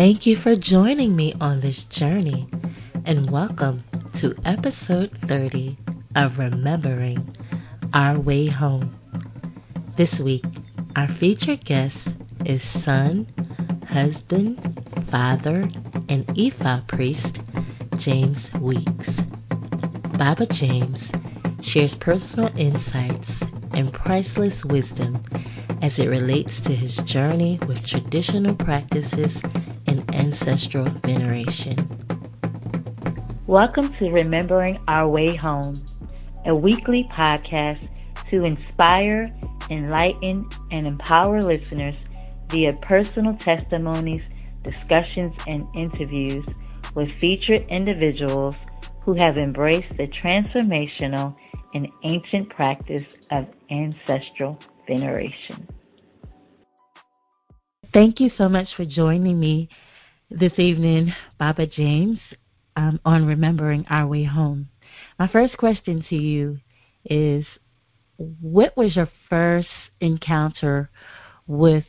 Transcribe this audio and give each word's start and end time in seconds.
Thank 0.00 0.24
you 0.24 0.34
for 0.34 0.56
joining 0.56 1.14
me 1.14 1.34
on 1.42 1.60
this 1.60 1.84
journey, 1.84 2.46
and 3.04 3.30
welcome 3.30 3.84
to 4.14 4.34
episode 4.46 5.10
30 5.26 5.76
of 6.16 6.38
Remembering 6.38 7.36
Our 7.92 8.18
Way 8.18 8.46
Home. 8.46 8.98
This 9.98 10.18
week, 10.18 10.46
our 10.96 11.06
featured 11.06 11.66
guest 11.66 12.16
is 12.46 12.62
son, 12.62 13.26
husband, 13.86 14.80
father, 15.10 15.68
and 16.08 16.26
Ifa 16.28 16.86
priest 16.86 17.42
James 17.98 18.50
Weeks. 18.54 19.20
Baba 20.16 20.46
James 20.46 21.12
shares 21.60 21.94
personal 21.94 22.50
insights 22.56 23.42
and 23.74 23.92
priceless 23.92 24.64
wisdom 24.64 25.20
as 25.82 25.98
it 25.98 26.08
relates 26.08 26.62
to 26.62 26.74
his 26.74 26.96
journey 26.96 27.58
with 27.66 27.84
traditional 27.84 28.54
practices 28.54 29.42
ancestral 30.40 30.86
veneration. 31.04 31.76
Welcome 33.46 33.92
to 33.98 34.10
Remembering 34.10 34.78
Our 34.88 35.06
Way 35.06 35.36
Home, 35.36 35.84
a 36.46 36.54
weekly 36.54 37.06
podcast 37.12 37.86
to 38.30 38.44
inspire, 38.44 39.30
enlighten, 39.68 40.48
and 40.70 40.86
empower 40.86 41.42
listeners 41.42 41.94
via 42.48 42.72
personal 42.80 43.36
testimonies, 43.36 44.22
discussions, 44.64 45.34
and 45.46 45.66
interviews 45.74 46.46
with 46.94 47.10
featured 47.18 47.66
individuals 47.68 48.54
who 49.02 49.12
have 49.12 49.36
embraced 49.36 49.94
the 49.98 50.06
transformational 50.06 51.36
and 51.74 51.86
ancient 52.04 52.48
practice 52.48 53.04
of 53.30 53.46
ancestral 53.70 54.58
veneration. 54.88 55.68
Thank 57.92 58.20
you 58.20 58.30
so 58.38 58.48
much 58.48 58.68
for 58.74 58.86
joining 58.86 59.38
me 59.38 59.68
this 60.30 60.58
evening, 60.58 61.12
Baba 61.38 61.66
James, 61.66 62.18
um, 62.76 63.00
on 63.04 63.26
Remembering 63.26 63.84
Our 63.90 64.06
Way 64.06 64.24
Home. 64.24 64.68
My 65.18 65.26
first 65.26 65.56
question 65.56 66.04
to 66.08 66.16
you 66.16 66.58
is 67.04 67.44
What 68.16 68.76
was 68.76 68.96
your 68.96 69.08
first 69.28 69.68
encounter 70.00 70.90
with 71.46 71.84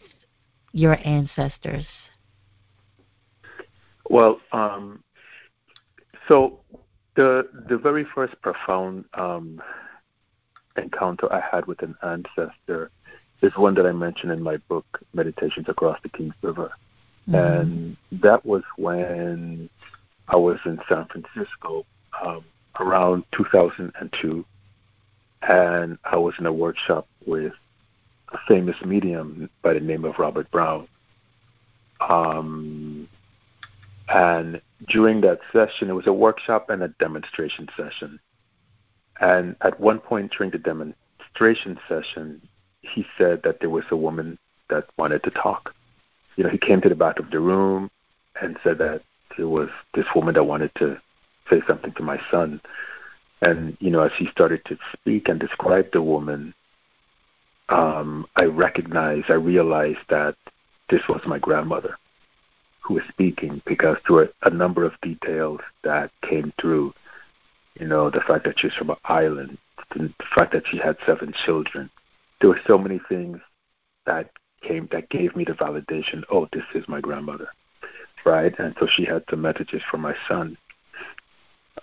your 0.74 0.98
ancestors? 1.06 1.86
Well, 4.10 4.42
um, 4.52 5.04
so 6.28 6.62
the 7.16 7.48
the 7.70 7.78
very 7.78 8.06
first 8.16 8.34
profound 8.42 9.06
um, 9.14 9.62
encounter 10.78 11.32
I 11.32 11.42
had 11.42 11.66
with 11.68 11.82
an 11.84 11.96
ancestor 12.02 12.90
is 13.42 13.52
one 13.56 13.76
that 13.76 13.86
I 13.86 13.92
mentioned 13.92 14.32
in 14.32 14.42
my 14.42 14.58
book, 14.58 14.86
Meditations 15.14 15.68
Across 15.70 16.00
the 16.04 16.10
Kings 16.10 16.34
River. 16.42 16.72
Mm-hmm. 17.30 17.36
And 17.36 17.98
that 18.22 18.46
was 18.46 18.64
when 18.78 19.70
I 20.28 20.36
was 20.36 20.60
in 20.66 20.80
San 20.88 21.06
Francisco 21.06 21.86
um, 22.24 22.44
around 22.80 23.24
2002. 23.32 24.46
And 25.44 25.98
I 26.04 26.18
was 26.18 26.36
in 26.40 26.46
a 26.46 26.54
workshop 26.54 27.08
with 27.26 27.54
a 28.32 28.38
famous 28.48 28.76
medium 28.86 29.50
by 29.62 29.74
the 29.74 29.80
name 29.80 30.06
of 30.06 30.20
Robert 30.20 30.50
Brown. 30.52 30.88
Um, 32.00 33.08
and 34.08 34.62
during 34.88 35.22
that 35.22 35.40
session, 35.54 35.90
it 35.90 35.94
was 35.94 36.08
a 36.08 36.14
workshop 36.14 36.70
and 36.70 36.84
a 36.84 36.88
demonstration 36.88 37.68
session. 37.78 38.20
And 39.20 39.56
at 39.62 39.80
one 39.80 40.00
point 40.00 40.34
during 40.36 40.52
the 40.52 40.58
demonstration 40.58 41.80
session, 41.88 42.42
he 42.82 43.06
said 43.18 43.42
that 43.44 43.60
there 43.60 43.70
was 43.70 43.86
a 43.92 43.96
woman 43.96 44.38
that 44.70 44.86
wanted 44.98 45.24
to 45.24 45.30
talk. 45.32 45.74
You 46.36 46.44
know, 46.44 46.50
he 46.50 46.58
came 46.58 46.82
to 46.82 46.90
the 46.90 46.96
back 46.96 47.20
of 47.20 47.30
the 47.32 47.40
room 47.40 47.90
and 48.42 48.58
said 48.64 48.78
that 48.80 49.02
there 49.38 49.48
was 49.48 49.70
this 49.94 50.06
woman 50.16 50.34
that 50.36 50.44
wanted 50.44 50.72
to 50.76 51.00
say 51.50 51.62
something 51.68 51.94
to 51.94 52.04
my 52.04 52.20
son. 52.30 52.62
And, 53.42 53.76
you 53.80 53.90
know, 53.90 54.02
as 54.02 54.12
he 54.18 54.28
started 54.28 54.64
to 54.66 54.78
speak 54.94 55.28
and 55.28 55.40
describe 55.40 55.92
the 55.92 56.02
woman, 56.02 56.54
um, 57.70 58.28
I 58.36 58.44
recognized, 58.44 59.30
I 59.30 59.36
realized 59.36 60.00
that 60.10 60.36
this 60.90 61.02
was 61.08 61.22
my 61.26 61.40
grandmother 61.40 61.98
who 62.82 62.96
was 62.96 63.04
speaking 63.10 63.62
because 63.66 63.98
there 64.08 64.16
were 64.16 64.30
a 64.44 64.50
number 64.50 64.84
of 64.84 65.00
details 65.02 65.62
that 65.84 66.12
came 66.22 66.52
through. 66.60 66.94
You 67.80 67.88
know, 67.88 68.10
the 68.10 68.22
fact 68.22 68.46
that 68.46 68.60
she's 68.60 68.74
from 68.74 68.90
an 68.90 68.98
island, 69.06 69.58
the 69.96 70.14
fact 70.36 70.52
that 70.54 70.68
she 70.68 70.78
had 70.78 70.98
seven 71.06 71.34
children, 71.46 71.90
there 72.40 72.50
were 72.50 72.60
so 72.68 72.78
many 72.78 73.00
things 73.08 73.40
that 74.06 74.30
came 74.62 74.88
that 74.92 75.10
gave 75.10 75.36
me 75.36 75.44
the 75.44 75.54
validation. 75.54 76.24
Oh, 76.30 76.48
this 76.52 76.64
is 76.74 76.88
my 76.88 77.02
grandmother, 77.02 77.50
right? 78.26 78.58
And 78.60 78.76
so 78.80 78.88
she 78.88 79.06
had 79.06 79.24
some 79.30 79.42
messages 79.42 79.82
for 79.90 79.98
my 79.98 80.16
son 80.28 80.58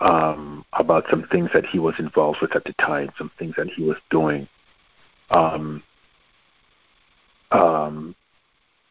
um, 0.01 0.65
about 0.73 1.07
some 1.11 1.27
things 1.29 1.51
that 1.53 1.67
he 1.67 1.79
was 1.79 1.95
involved 1.99 2.39
with 2.41 2.55
at 2.55 2.65
the 2.65 2.73
time, 2.75 3.11
some 3.19 3.31
things 3.39 3.55
that 3.57 3.69
he 3.69 3.83
was 3.83 3.97
doing. 4.11 4.49
Um, 5.31 5.83
um, 7.51 8.15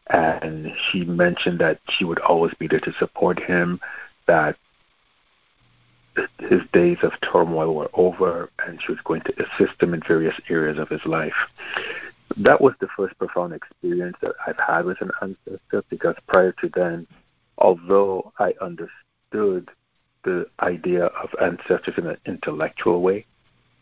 and 0.08 0.72
she 0.90 1.04
mentioned 1.04 1.58
that 1.60 1.80
she 1.88 2.04
would 2.04 2.18
always 2.20 2.54
be 2.54 2.66
there 2.66 2.80
to 2.80 2.92
support 2.98 3.38
him, 3.40 3.80
that 4.26 4.56
his 6.38 6.62
days 6.72 6.98
of 7.02 7.12
turmoil 7.20 7.74
were 7.74 7.90
over 7.94 8.50
and 8.66 8.80
she 8.82 8.92
was 8.92 9.00
going 9.04 9.20
to 9.22 9.32
assist 9.42 9.80
him 9.80 9.94
in 9.94 10.02
various 10.06 10.34
areas 10.48 10.78
of 10.78 10.88
his 10.88 11.04
life. 11.04 11.34
That 12.38 12.60
was 12.60 12.74
the 12.80 12.88
first 12.96 13.18
profound 13.18 13.52
experience 13.52 14.16
that 14.22 14.32
I've 14.46 14.58
had 14.58 14.84
with 14.84 15.00
an 15.00 15.10
ancestor 15.20 15.84
because 15.88 16.14
prior 16.26 16.52
to 16.52 16.70
then, 16.74 17.06
although 17.58 18.32
I 18.38 18.54
understood 18.60 19.70
the 20.24 20.46
idea 20.60 21.06
of 21.06 21.30
ancestors 21.40 21.94
in 21.96 22.06
an 22.06 22.16
intellectual 22.26 23.02
way, 23.02 23.26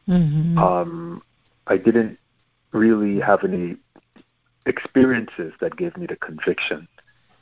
mm-hmm. 0.08 0.58
um, 0.58 1.22
I 1.66 1.76
didn't 1.76 2.18
really 2.72 3.20
have 3.20 3.44
any 3.44 3.76
experiences 4.66 5.52
that 5.60 5.76
gave 5.76 5.96
me 5.96 6.06
the 6.06 6.16
conviction 6.16 6.88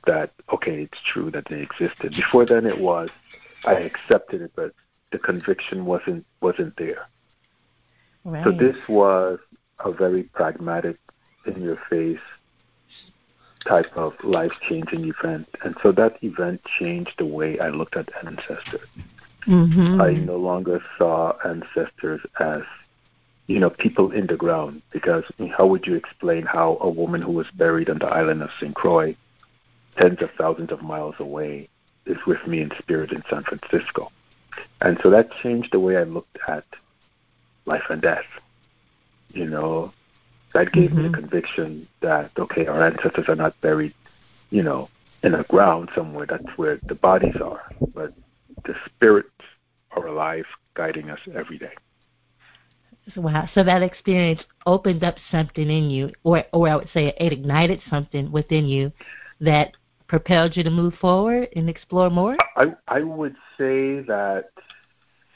that, 0.07 0.33
okay, 0.53 0.83
it's 0.83 0.99
true 1.13 1.31
that 1.31 1.45
they 1.49 1.61
existed. 1.61 2.13
Before 2.15 2.45
then, 2.45 2.67
it 2.67 2.79
was 2.79 3.09
I 3.67 3.75
accepted 3.75 4.43
it, 4.43 4.53
but 4.55 4.73
the 5.13 5.19
conviction 5.19 5.87
wasn't 5.87 6.27
wasn't 6.41 6.77
there. 6.77 7.09
Right. 8.25 8.45
So 8.45 8.51
this 8.53 8.77
was 8.89 9.39
a 9.85 9.93
very 9.93 10.25
pragmatic, 10.25 10.99
in 11.47 11.63
your 11.63 11.79
face 11.91 12.19
type 13.67 13.97
of 13.97 14.13
life 14.23 14.53
changing 14.69 15.05
event, 15.05 15.49
and 15.65 15.75
so 15.83 15.91
that 15.93 16.23
event 16.23 16.61
changed 16.79 17.15
the 17.19 17.25
way 17.25 17.59
I 17.59 17.69
looked 17.69 17.97
at 17.97 18.11
ancestors. 18.25 18.89
Mm-hmm. 19.47 20.01
I 20.01 20.13
no 20.13 20.37
longer 20.37 20.83
saw 20.99 21.33
ancestors 21.45 22.21
as 22.41 22.63
you 23.47 23.59
know 23.59 23.71
people 23.71 24.11
in 24.11 24.27
the 24.27 24.37
ground 24.37 24.81
because 24.91 25.25
how 25.57 25.67
would 25.67 25.87
you 25.87 25.95
explain 25.95 26.45
how 26.45 26.79
a 26.81 26.89
woman 26.89 27.21
who 27.21 27.33
was 27.33 27.47
buried 27.55 27.91
on 27.91 27.99
the 27.99 28.07
island 28.07 28.43
of 28.43 28.51
St. 28.59 28.75
Croix, 28.75 29.17
tens 29.99 30.23
of 30.23 30.31
thousands 30.39 30.73
of 30.73 30.83
miles 30.83 31.17
away, 31.19 31.69
is 32.07 32.19
with 32.27 32.47
me 32.47 32.61
in 32.61 32.71
spirit 32.79 33.13
in 33.13 33.23
San 33.29 33.45
Francisco? 33.45 34.11
And 34.81 34.99
so 35.03 35.11
that 35.11 35.31
changed 35.43 35.73
the 35.73 35.81
way 35.81 35.97
I 35.97 36.05
looked 36.05 36.39
at 36.49 36.65
life 37.67 37.85
and 37.91 38.01
death. 38.01 38.25
You 39.35 39.47
know, 39.47 39.93
that 40.53 40.73
gave 40.73 40.91
mm-hmm. 40.91 40.97
me 40.97 41.03
the 41.03 41.09
mm-hmm. 41.09 41.21
conviction 41.21 41.89
that, 42.01 42.31
okay, 42.39 42.67
our 42.67 42.87
ancestors 42.87 43.29
are 43.29 43.37
not 43.37 43.61
buried, 43.61 43.95
you 44.51 44.63
know, 44.63 44.89
in 45.23 45.35
a 45.35 45.43
ground 45.45 45.91
somewhere. 45.95 46.27
That's 46.27 46.57
where 46.57 46.79
the 46.87 46.95
bodies 46.95 47.37
are. 47.43 47.63
But 47.95 48.15
the 48.65 48.75
spirits 48.87 49.29
are 49.93 50.07
alive, 50.07 50.47
guiding 50.75 51.11
us 51.11 51.21
every 51.35 51.59
day. 51.59 51.73
Wow. 53.17 53.49
So 53.55 53.63
that 53.65 53.83
experience 53.83 54.41
opened 54.65 55.05
up 55.05 55.17
something 55.31 55.69
in 55.69 55.91
you, 55.91 56.11
or, 56.23 56.45
or 56.53 56.69
I 56.69 56.77
would 56.77 56.89
say 56.95 57.13
it 57.19 57.33
ignited 57.33 57.81
something 57.91 58.33
within 58.33 58.65
you 58.65 58.93
that 59.41 59.73
propelled 60.07 60.57
you 60.57 60.63
to 60.63 60.71
move 60.71 60.95
forward 61.01 61.49
and 61.57 61.69
explore 61.69 62.09
more? 62.09 62.37
I, 62.57 62.75
I 62.89 63.01
would 63.01 63.35
say 63.59 64.01
that 64.01 64.51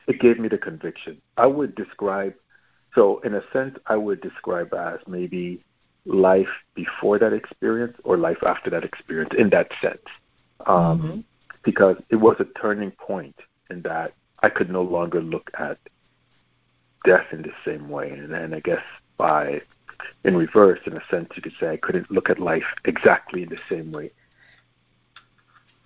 it 0.06 0.21
gave 0.21 0.39
me 0.39 0.49
the 0.49 0.59
conviction. 0.59 1.21
I 1.37 1.47
would 1.47 1.75
describe, 1.75 2.35
so 2.99 3.21
in 3.21 3.35
a 3.35 3.43
sense, 3.53 3.79
I 3.87 3.95
would 3.95 4.21
describe 4.21 4.75
as 4.75 4.99
maybe 5.06 5.62
life 6.05 6.49
before 6.75 7.17
that 7.21 7.33
experience 7.33 7.97
or 8.03 8.17
life 8.17 8.43
after 8.45 8.71
that 8.71 8.83
experience 8.83 9.31
in 9.39 9.50
that 9.50 9.71
sense. 9.81 10.03
Um, 10.67 10.77
mm-hmm. 10.77 11.21
Because 11.62 11.97
it 12.11 12.17
was 12.17 12.35
a 12.41 12.61
turning 12.61 12.91
point 12.91 13.37
in 13.71 13.83
that 13.83 14.15
I 14.41 14.49
could 14.49 14.69
no 14.69 14.83
longer 14.83 15.21
look 15.21 15.49
at 15.56 15.79
death 17.05 17.27
in 17.31 17.43
the 17.43 17.53
same 17.65 17.89
way. 17.89 18.11
And, 18.11 18.33
and 18.35 18.53
I 18.53 18.59
guess 18.59 18.83
by, 19.17 19.61
in 20.25 20.37
reverse, 20.37 20.81
in 20.85 20.97
a 20.97 21.03
sense, 21.09 21.29
you 21.37 21.43
could 21.43 21.55
say 21.61 21.69
I 21.69 21.77
couldn't 21.77 22.11
look 22.11 22.29
at 22.29 22.41
life 22.41 22.67
exactly 22.85 23.45
in 23.45 23.49
the 23.49 23.61
same 23.69 23.93
way 23.93 24.11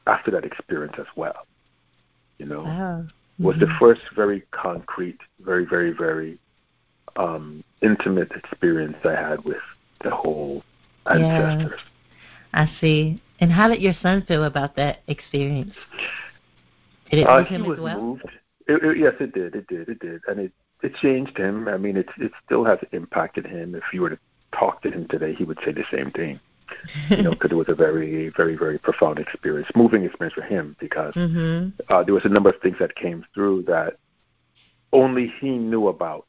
after 0.06 0.31
that 0.31 0.47
experience 0.47 0.94
as 0.99 1.11
well. 1.14 1.47
You 2.38 2.47
know, 2.47 2.62
mm-hmm. 2.62 3.44
was 3.44 3.59
the 3.59 3.70
first 3.79 4.00
very 4.17 4.44
concrete, 4.50 5.19
very, 5.41 5.67
very, 5.67 5.91
very 5.91 6.38
um, 7.17 7.62
intimate 7.82 8.31
experience 8.32 8.97
I 9.05 9.12
had 9.12 9.44
with 9.44 9.62
the 10.03 10.11
whole 10.11 10.62
ancestors. 11.06 11.81
Yeah. 12.53 12.62
I 12.64 12.70
see. 12.81 13.23
And 13.41 13.50
how 13.50 13.69
did 13.69 13.81
your 13.81 13.94
son 14.03 14.25
feel 14.26 14.44
about 14.44 14.76
that 14.76 15.00
experience? 15.09 15.75
Did 17.11 17.20
it 17.20 17.26
uh, 17.26 17.38
move 17.38 17.49
he 17.49 17.55
him 17.55 17.73
as 17.73 17.79
well? 17.79 18.00
moved. 18.00 18.25
It, 18.69 18.85
it, 18.85 18.99
yes, 18.99 19.14
it 19.20 19.35
did. 19.35 19.55
It 19.55 19.67
did. 19.67 19.88
It 19.88 19.99
did, 19.99 20.23
and 20.29 20.38
it 20.38 20.53
it 20.82 20.94
changed 20.97 21.37
him. 21.37 21.69
I 21.69 21.76
mean, 21.76 21.97
it 21.97 22.09
it 22.19 22.32
still 22.44 22.64
has 22.64 22.79
impacted 22.93 23.47
him. 23.47 23.75
If 23.75 23.85
you 23.93 24.03
were 24.03 24.11
to 24.11 24.19
talk 24.56 24.82
to 24.82 24.91
him 24.91 25.09
today, 25.09 25.35
he 25.35 25.44
would 25.44 25.59
say 25.64 25.73
the 25.73 25.85
same 25.91 26.11
thing. 26.12 26.41
You 27.11 27.23
know, 27.23 27.31
because 27.32 27.50
it 27.50 27.56
was 27.56 27.69
a 27.69 27.75
very, 27.75 28.31
very, 28.37 28.56
very 28.56 28.79
profound 28.79 29.19
experience, 29.19 29.69
moving 29.75 30.05
experience 30.05 30.35
for 30.35 30.43
him. 30.43 30.76
Because 30.79 31.14
hmm 31.14 31.69
uh, 31.88 32.03
there 32.05 32.14
was 32.14 32.25
a 32.25 32.29
number 32.29 32.50
of 32.50 32.61
things 32.61 32.76
that 32.79 32.94
came 32.94 33.25
through 33.35 33.62
that 33.64 33.97
only 34.93 35.32
he 35.41 35.50
knew 35.50 35.88
about. 35.88 36.26
You 36.26 36.29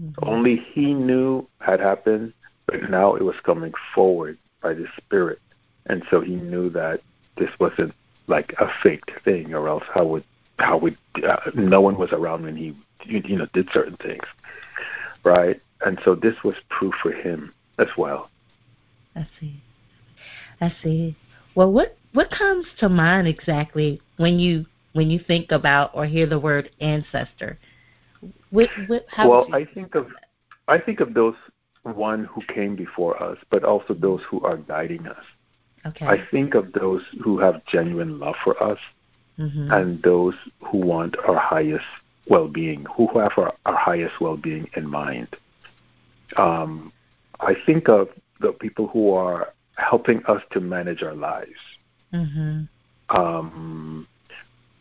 Mhm. 0.00 0.14
Only 0.22 0.56
he 0.56 0.94
knew 0.94 1.48
had 1.60 1.80
happened, 1.80 2.32
but 2.66 2.88
now 2.88 3.14
it 3.14 3.22
was 3.22 3.36
coming 3.42 3.72
forward 3.94 4.38
by 4.62 4.74
the 4.74 4.86
Spirit, 4.96 5.40
and 5.86 6.04
so 6.10 6.20
he 6.20 6.36
knew 6.36 6.70
that 6.70 7.00
this 7.36 7.50
wasn't 7.58 7.94
like 8.26 8.52
a 8.60 8.68
faked 8.82 9.10
thing, 9.24 9.54
or 9.54 9.68
else 9.68 9.84
how 9.92 10.06
would 10.06 10.24
how 10.58 10.76
would 10.76 10.96
uh, 11.26 11.50
no 11.54 11.80
one 11.80 11.96
was 11.96 12.12
around 12.12 12.44
when 12.44 12.56
he 12.56 12.76
you 13.04 13.22
you 13.24 13.36
know 13.36 13.46
did 13.52 13.68
certain 13.72 13.96
things, 13.96 14.24
right? 15.24 15.60
And 15.80 15.98
so 16.04 16.14
this 16.14 16.42
was 16.44 16.56
proof 16.68 16.94
for 17.02 17.12
him 17.12 17.52
as 17.78 17.88
well. 17.96 18.30
I 19.14 19.26
see. 19.40 19.62
I 20.60 20.72
see. 20.82 21.16
Well, 21.54 21.72
what 21.72 21.96
what 22.12 22.30
comes 22.30 22.66
to 22.78 22.88
mind 22.88 23.28
exactly 23.28 24.00
when 24.16 24.38
you 24.38 24.66
when 24.92 25.10
you 25.10 25.18
think 25.18 25.52
about 25.52 25.90
or 25.94 26.06
hear 26.06 26.26
the 26.26 26.38
word 26.38 26.70
ancestor? 26.80 27.58
What 28.50 28.70
what 28.86 29.04
how 29.08 29.28
well, 29.28 29.46
I 29.52 29.64
think 29.64 29.94
of 29.94 30.08
I 30.68 30.78
think 30.78 31.00
of 31.00 31.14
those 31.14 31.34
one 31.82 32.24
who 32.24 32.42
came 32.42 32.76
before 32.76 33.20
us, 33.22 33.38
but 33.50 33.64
also 33.64 33.94
those 33.94 34.20
who 34.28 34.40
are 34.42 34.56
guiding 34.56 35.06
us. 35.06 35.24
okay. 35.86 36.06
I 36.06 36.26
think 36.30 36.54
of 36.54 36.72
those 36.72 37.02
who 37.22 37.38
have 37.38 37.64
genuine 37.66 38.18
love 38.18 38.36
for 38.44 38.60
us 38.62 38.78
hmm 39.36 39.70
and 39.70 40.02
those 40.02 40.34
who 40.66 40.78
want 40.78 41.16
our 41.26 41.38
highest 41.38 41.86
well-being, 42.26 42.84
who 42.96 43.06
have 43.18 43.32
our, 43.36 43.54
our 43.64 43.76
highest 43.76 44.20
well-being 44.20 44.68
in 44.76 44.86
mind. 44.88 45.28
Um, 46.36 46.92
I 47.40 47.54
think 47.64 47.88
of 47.88 48.08
the 48.40 48.52
people 48.52 48.88
who 48.88 49.12
are 49.12 49.54
helping 49.76 50.24
us 50.26 50.42
to 50.50 50.60
manage 50.60 51.02
our 51.02 51.14
lives. 51.14 51.60
hmm 52.10 52.62
Um, 53.10 54.06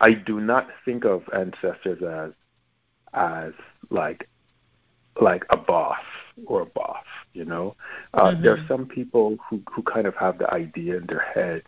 I 0.02 0.14
do 0.14 0.40
not 0.42 0.68
think 0.86 1.06
of 1.06 1.24
ancestors 1.34 2.02
as 2.04 2.32
as 3.14 3.54
like 3.90 4.28
like 5.20 5.44
a 5.50 5.58
boss 5.58 5.98
or 6.46 6.62
a 6.62 6.66
boss. 6.66 7.04
You 7.34 7.46
know, 7.46 7.76
uh, 8.14 8.32
Mhm. 8.32 8.42
there 8.44 8.54
are 8.54 8.66
some 8.68 8.86
people 8.86 9.38
who 9.50 9.62
who 9.72 9.82
kind 9.84 10.06
of 10.08 10.16
have 10.16 10.38
the 10.38 10.52
idea 10.54 10.98
in 10.98 11.06
their 11.08 11.20
head 11.34 11.64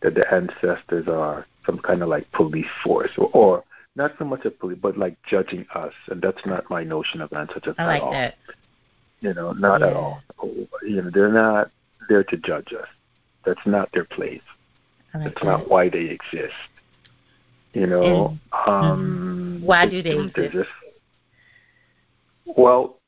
that 0.00 0.14
the 0.14 0.32
ancestors 0.32 1.08
are 1.08 1.46
some 1.66 1.78
kind 1.78 2.02
of 2.02 2.08
like 2.08 2.30
police 2.32 2.70
force 2.82 3.10
or, 3.18 3.30
or 3.32 3.64
not 3.96 4.12
so 4.18 4.24
much 4.24 4.44
a 4.44 4.50
police, 4.50 4.78
but 4.80 4.96
like 4.96 5.16
judging 5.26 5.66
us, 5.74 5.92
and 6.08 6.22
that's 6.22 6.44
not 6.46 6.68
my 6.70 6.84
notion 6.84 7.20
of 7.20 7.32
ancestors 7.32 7.74
I 7.78 7.96
at 7.96 8.02
all. 8.02 8.12
that. 8.12 8.36
You 9.20 9.34
know, 9.34 9.52
not 9.52 9.82
at 9.82 9.94
all. 9.94 10.22
You 10.82 11.02
know, 11.02 11.10
they're 11.10 11.32
not 11.32 11.70
there 12.08 12.22
to 12.22 12.36
judge 12.36 12.72
us. 12.72 12.86
That's 13.44 13.66
not 13.66 13.90
their 13.92 14.04
place. 14.04 14.40
I 15.12 15.18
like 15.18 15.24
That's 15.28 15.40
that. 15.40 15.46
not 15.46 15.68
why 15.68 15.88
they 15.88 16.04
exist. 16.18 16.54
You 17.72 17.86
know, 17.88 18.38
um, 18.66 19.27
Why 19.68 19.86
do 19.86 20.02
they 20.02 20.18
exist? 20.18 20.52
just 20.52 20.70
well, 22.56 23.00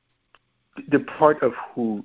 the 0.89 1.01
part 1.01 1.43
of 1.43 1.55
who 1.75 2.05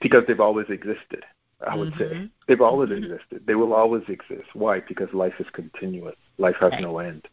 because 0.00 0.22
they've 0.28 0.38
always 0.38 0.66
existed. 0.70 1.24
I 1.66 1.74
would 1.74 1.92
say 1.94 2.04
Mhm. 2.04 2.30
they've 2.46 2.60
always 2.60 2.90
Mhm. 2.90 2.98
existed. 2.98 3.44
They 3.44 3.56
will 3.56 3.74
always 3.74 4.08
exist. 4.08 4.54
Why? 4.54 4.78
Because 4.78 5.12
life 5.12 5.40
is 5.40 5.50
continuous. 5.50 6.14
Life 6.38 6.54
has 6.58 6.70
Right. 6.70 6.80
no 6.80 6.98
end. 6.98 7.26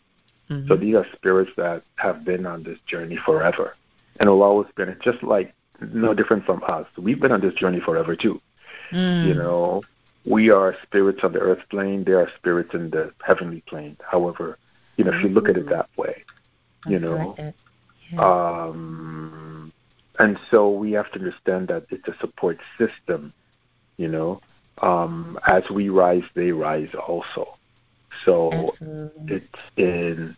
Mhm. 0.50 0.68
So 0.68 0.76
these 0.76 0.96
are 0.96 1.06
spirits 1.14 1.52
that 1.58 1.84
have 1.98 2.26
been 2.26 2.48
on 2.48 2.64
this 2.64 2.80
journey 2.88 3.18
forever, 3.18 3.76
and 4.20 4.28
will 4.28 4.42
always 4.42 4.72
been 4.72 4.98
just 5.02 5.22
like 5.22 5.54
no 5.80 6.16
different 6.16 6.46
from 6.46 6.64
us. 6.68 6.88
We've 6.98 7.20
been 7.22 7.32
on 7.32 7.42
this 7.42 7.54
journey 7.54 7.80
forever 7.80 8.16
too. 8.16 8.42
Mm. 8.90 9.28
You 9.28 9.34
know, 9.36 9.84
we 10.26 10.50
are 10.50 10.76
spirits 10.82 11.24
on 11.24 11.34
the 11.34 11.40
earth 11.40 11.64
plane. 11.70 12.04
They 12.04 12.14
are 12.14 12.30
spirits 12.38 12.74
in 12.74 12.90
the 12.90 13.14
heavenly 13.22 13.62
plane. 13.62 13.98
However, 14.02 14.58
you 14.98 15.04
know, 15.04 15.12
if 15.12 15.24
you 15.24 15.30
look 15.30 15.50
at 15.50 15.58
it 15.58 15.70
that 15.70 15.90
way, 15.98 16.24
you 16.88 17.00
know. 17.00 17.36
Yeah. 18.12 18.64
um, 18.66 19.72
and 20.20 20.38
so 20.50 20.70
we 20.70 20.92
have 20.94 21.12
to 21.12 21.20
understand 21.20 21.68
that 21.68 21.86
it's 21.90 22.08
a 22.08 22.16
support 22.20 22.58
system. 22.78 23.34
You 23.98 24.10
know, 24.10 24.42
um, 24.82 25.40
as 25.48 25.64
we 25.70 25.90
rise, 25.90 26.24
they 26.36 26.52
rise 26.52 26.90
also. 27.08 27.58
So 28.24 28.52
Absolutely. 28.54 29.36
it's 29.36 29.62
in 29.78 30.36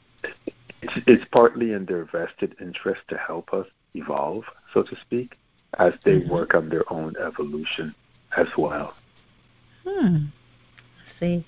it's, 0.81 0.93
it's 1.07 1.25
partly 1.31 1.73
in 1.73 1.85
their 1.85 2.05
vested 2.05 2.55
interest 2.61 3.01
to 3.09 3.17
help 3.17 3.53
us 3.53 3.67
evolve, 3.93 4.43
so 4.73 4.83
to 4.83 4.95
speak, 5.01 5.37
as 5.79 5.93
they 6.03 6.19
Mhm. 6.19 6.27
work 6.27 6.53
on 6.53 6.69
their 6.69 6.91
own 6.91 7.15
evolution 7.17 7.93
as 8.35 8.47
well. 8.57 8.93
Hmm. 9.83 10.25
See, 11.19 11.43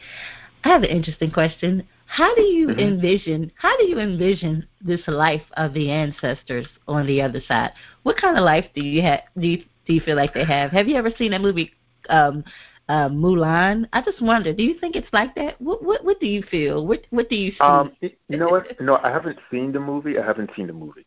I 0.63 0.69
have 0.69 0.83
an 0.83 0.89
interesting 0.89 1.31
question. 1.31 1.87
How 2.09 2.33
do 2.35 2.41
you 2.41 2.67
Mhm. 2.69 2.79
envision? 2.79 3.51
How 3.55 3.77
do 3.77 3.85
you 3.85 3.99
envision 3.99 4.67
this 4.81 5.07
life 5.07 5.45
of 5.53 5.73
the 5.73 5.91
ancestors 5.91 6.67
on 6.87 7.05
the 7.05 7.21
other 7.21 7.39
side? 7.41 7.71
What 8.03 8.17
kind 8.17 8.35
of 8.37 8.43
life 8.43 8.67
do 8.73 8.81
you 8.83 9.01
have? 9.03 9.21
Do 9.37 9.47
you 9.47 9.57
do 9.85 9.93
you 9.93 10.01
feel 10.01 10.15
like 10.15 10.33
they 10.33 10.43
have? 10.43 10.71
Have 10.71 10.87
you 10.87 10.95
ever 10.95 11.11
seen 11.11 11.31
that 11.31 11.41
movie, 11.41 11.71
um, 12.09 12.43
uh, 12.89 13.09
Mulan? 13.09 13.87
I 13.93 14.01
just 14.01 14.21
wonder. 14.21 14.53
Do 14.53 14.63
you 14.63 14.73
think 14.79 14.95
it's 14.95 15.11
like 15.13 15.35
that? 15.35 15.61
What 15.61 15.83
what 15.83 16.03
what 16.03 16.19
do 16.19 16.27
you 16.27 16.41
feel? 16.43 16.85
What 16.87 17.05
what 17.11 17.29
do 17.29 17.35
you 17.35 17.51
see? 17.51 17.57
Um, 17.61 17.91
you 18.01 18.37
know 18.37 18.49
what? 18.49 18.79
No, 18.81 18.97
I 18.97 19.09
haven't 19.11 19.39
seen 19.51 19.71
the 19.71 19.79
movie. 19.79 20.17
I 20.17 20.25
haven't 20.25 20.49
seen 20.55 20.67
the 20.67 20.73
movie. 20.73 21.05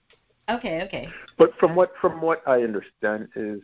okay, 0.49 0.83
okay. 0.83 1.09
But 1.37 1.51
from 1.59 1.75
what 1.75 1.93
from 2.01 2.21
what 2.21 2.43
I 2.47 2.63
understand 2.63 3.29
is 3.35 3.61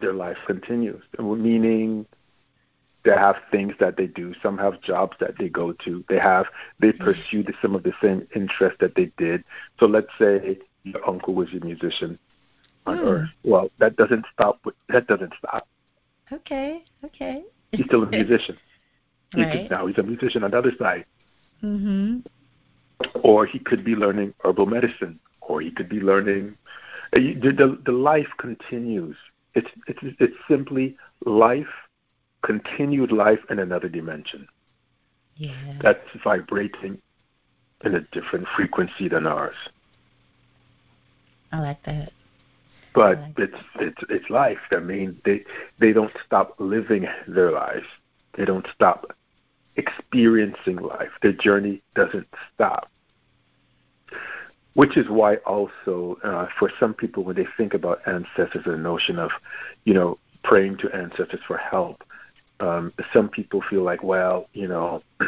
their 0.00 0.12
life 0.12 0.38
continues, 0.46 1.02
meaning 1.18 2.06
they 3.04 3.12
have 3.12 3.36
things 3.50 3.74
that 3.80 3.96
they 3.96 4.06
do. 4.06 4.34
Some 4.42 4.56
have 4.58 4.80
jobs 4.80 5.16
that 5.20 5.36
they 5.38 5.48
go 5.48 5.72
to. 5.84 6.04
They 6.08 6.18
have 6.18 6.46
they 6.80 6.92
pursue 6.92 7.44
some 7.60 7.74
of 7.74 7.82
the 7.82 7.92
same 8.02 8.26
interests 8.34 8.78
that 8.80 8.94
they 8.94 9.10
did. 9.18 9.44
So 9.78 9.86
let's 9.86 10.08
say 10.18 10.58
your 10.84 11.06
uncle 11.08 11.34
was 11.34 11.48
a 11.52 11.64
musician 11.64 12.18
on 12.86 12.98
Hmm. 12.98 13.04
Earth. 13.04 13.28
Well, 13.44 13.70
that 13.78 13.96
doesn't 13.96 14.24
stop. 14.32 14.58
With, 14.64 14.74
that 14.88 15.06
doesn't 15.06 15.32
stop. 15.38 15.66
Okay, 16.32 16.82
okay. 17.04 17.42
He's 17.72 17.86
still 17.86 18.02
a 18.04 18.06
musician. 18.20 18.56
He 19.34 19.42
Right. 19.42 19.62
could, 19.62 19.70
now 19.70 19.86
he's 19.86 19.98
a 19.98 20.02
musician 20.02 20.44
on 20.44 20.50
the 20.52 20.58
other 20.58 20.72
side. 20.78 21.04
Mm-hmm. 21.62 22.20
or 23.22 23.46
he 23.46 23.58
could 23.58 23.84
be 23.84 23.94
learning 23.96 24.34
herbal 24.44 24.66
medicine, 24.66 25.18
or 25.40 25.60
he 25.60 25.70
could 25.70 25.88
be 25.88 26.00
learning. 26.00 26.56
uh, 27.14 27.18
The, 27.20 27.52
the, 27.56 27.78
the 27.86 27.92
life 27.92 28.28
continues. 28.38 29.16
It's, 29.54 29.70
it's 29.86 30.00
it's 30.18 30.36
simply 30.48 30.96
life, 31.24 31.68
continued 32.44 33.12
life 33.12 33.40
in 33.50 33.58
another 33.58 33.88
dimension 33.88 34.48
Yeah. 35.36 35.78
that's 35.80 36.08
vibrating 36.22 37.00
in 37.84 37.94
a 37.94 38.00
different 38.12 38.46
frequency 38.56 39.08
than 39.08 39.26
ours. 39.26 39.56
I 41.52 41.60
like 41.60 41.82
that. 41.84 42.12
But 42.94 43.18
Right. 43.18 43.34
it's 43.38 43.62
it's 43.80 44.02
it's 44.08 44.30
life. 44.30 44.60
I 44.70 44.78
mean, 44.78 45.20
they 45.24 45.44
they 45.78 45.92
don't 45.92 46.12
stop 46.24 46.54
living 46.60 47.08
their 47.26 47.50
lives. 47.50 47.86
They 48.34 48.44
don't 48.44 48.66
stop 48.74 49.12
experiencing 49.76 50.76
life. 50.76 51.10
Their 51.22 51.32
journey 51.32 51.82
doesn't 51.94 52.28
stop. 52.54 52.88
Which 54.74 54.96
is 54.96 55.08
why 55.08 55.36
also 55.38 56.18
uh, 56.24 56.46
for 56.58 56.70
some 56.78 56.94
people 56.94 57.24
when 57.24 57.36
they 57.36 57.46
think 57.56 57.74
about 57.74 58.06
ancestors, 58.06 58.64
the 58.64 58.76
notion 58.76 59.18
of, 59.18 59.30
you 59.84 59.94
know, 59.94 60.18
praying 60.44 60.78
to 60.78 60.94
ancestors 60.94 61.40
for 61.46 61.56
help. 61.56 62.03
Um, 62.60 62.92
some 63.12 63.28
people 63.28 63.62
feel 63.68 63.82
like, 63.82 64.02
well, 64.02 64.48
you 64.52 64.68
know, 64.68 65.02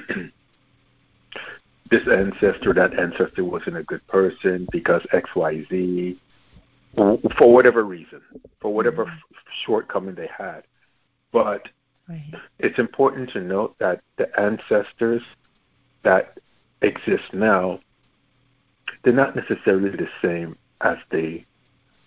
this 1.90 2.02
ancestor, 2.10 2.72
that 2.74 2.98
ancestor 2.98 3.44
wasn't 3.44 3.76
a 3.76 3.82
good 3.82 4.06
person 4.06 4.68
because 4.70 5.04
X, 5.12 5.30
Y, 5.34 5.64
Z, 5.68 6.18
for 6.94 7.52
whatever 7.52 7.84
reason, 7.84 8.20
for 8.60 8.72
whatever 8.72 9.06
f- 9.06 9.12
shortcoming 9.64 10.14
they 10.14 10.30
had. 10.36 10.62
But 11.32 11.68
Right. 12.08 12.34
it's 12.60 12.78
important 12.78 13.30
to 13.30 13.40
note 13.40 13.76
that 13.78 14.00
the 14.16 14.28
ancestors 14.40 15.22
that 16.04 16.38
exist 16.82 17.32
now, 17.32 17.80
they're 19.02 19.12
not 19.12 19.34
necessarily 19.34 19.90
the 19.90 20.08
same 20.22 20.56
as 20.82 20.98
they 21.10 21.44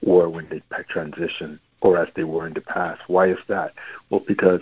were 0.02 0.30
when 0.30 0.48
they 0.50 0.62
transitioned 0.86 1.60
or 1.82 1.98
as 1.98 2.08
they 2.16 2.24
were 2.24 2.48
in 2.48 2.54
the 2.54 2.62
past. 2.62 3.02
Why 3.08 3.28
is 3.28 3.40
that? 3.48 3.74
Well, 4.10 4.24
because 4.26 4.62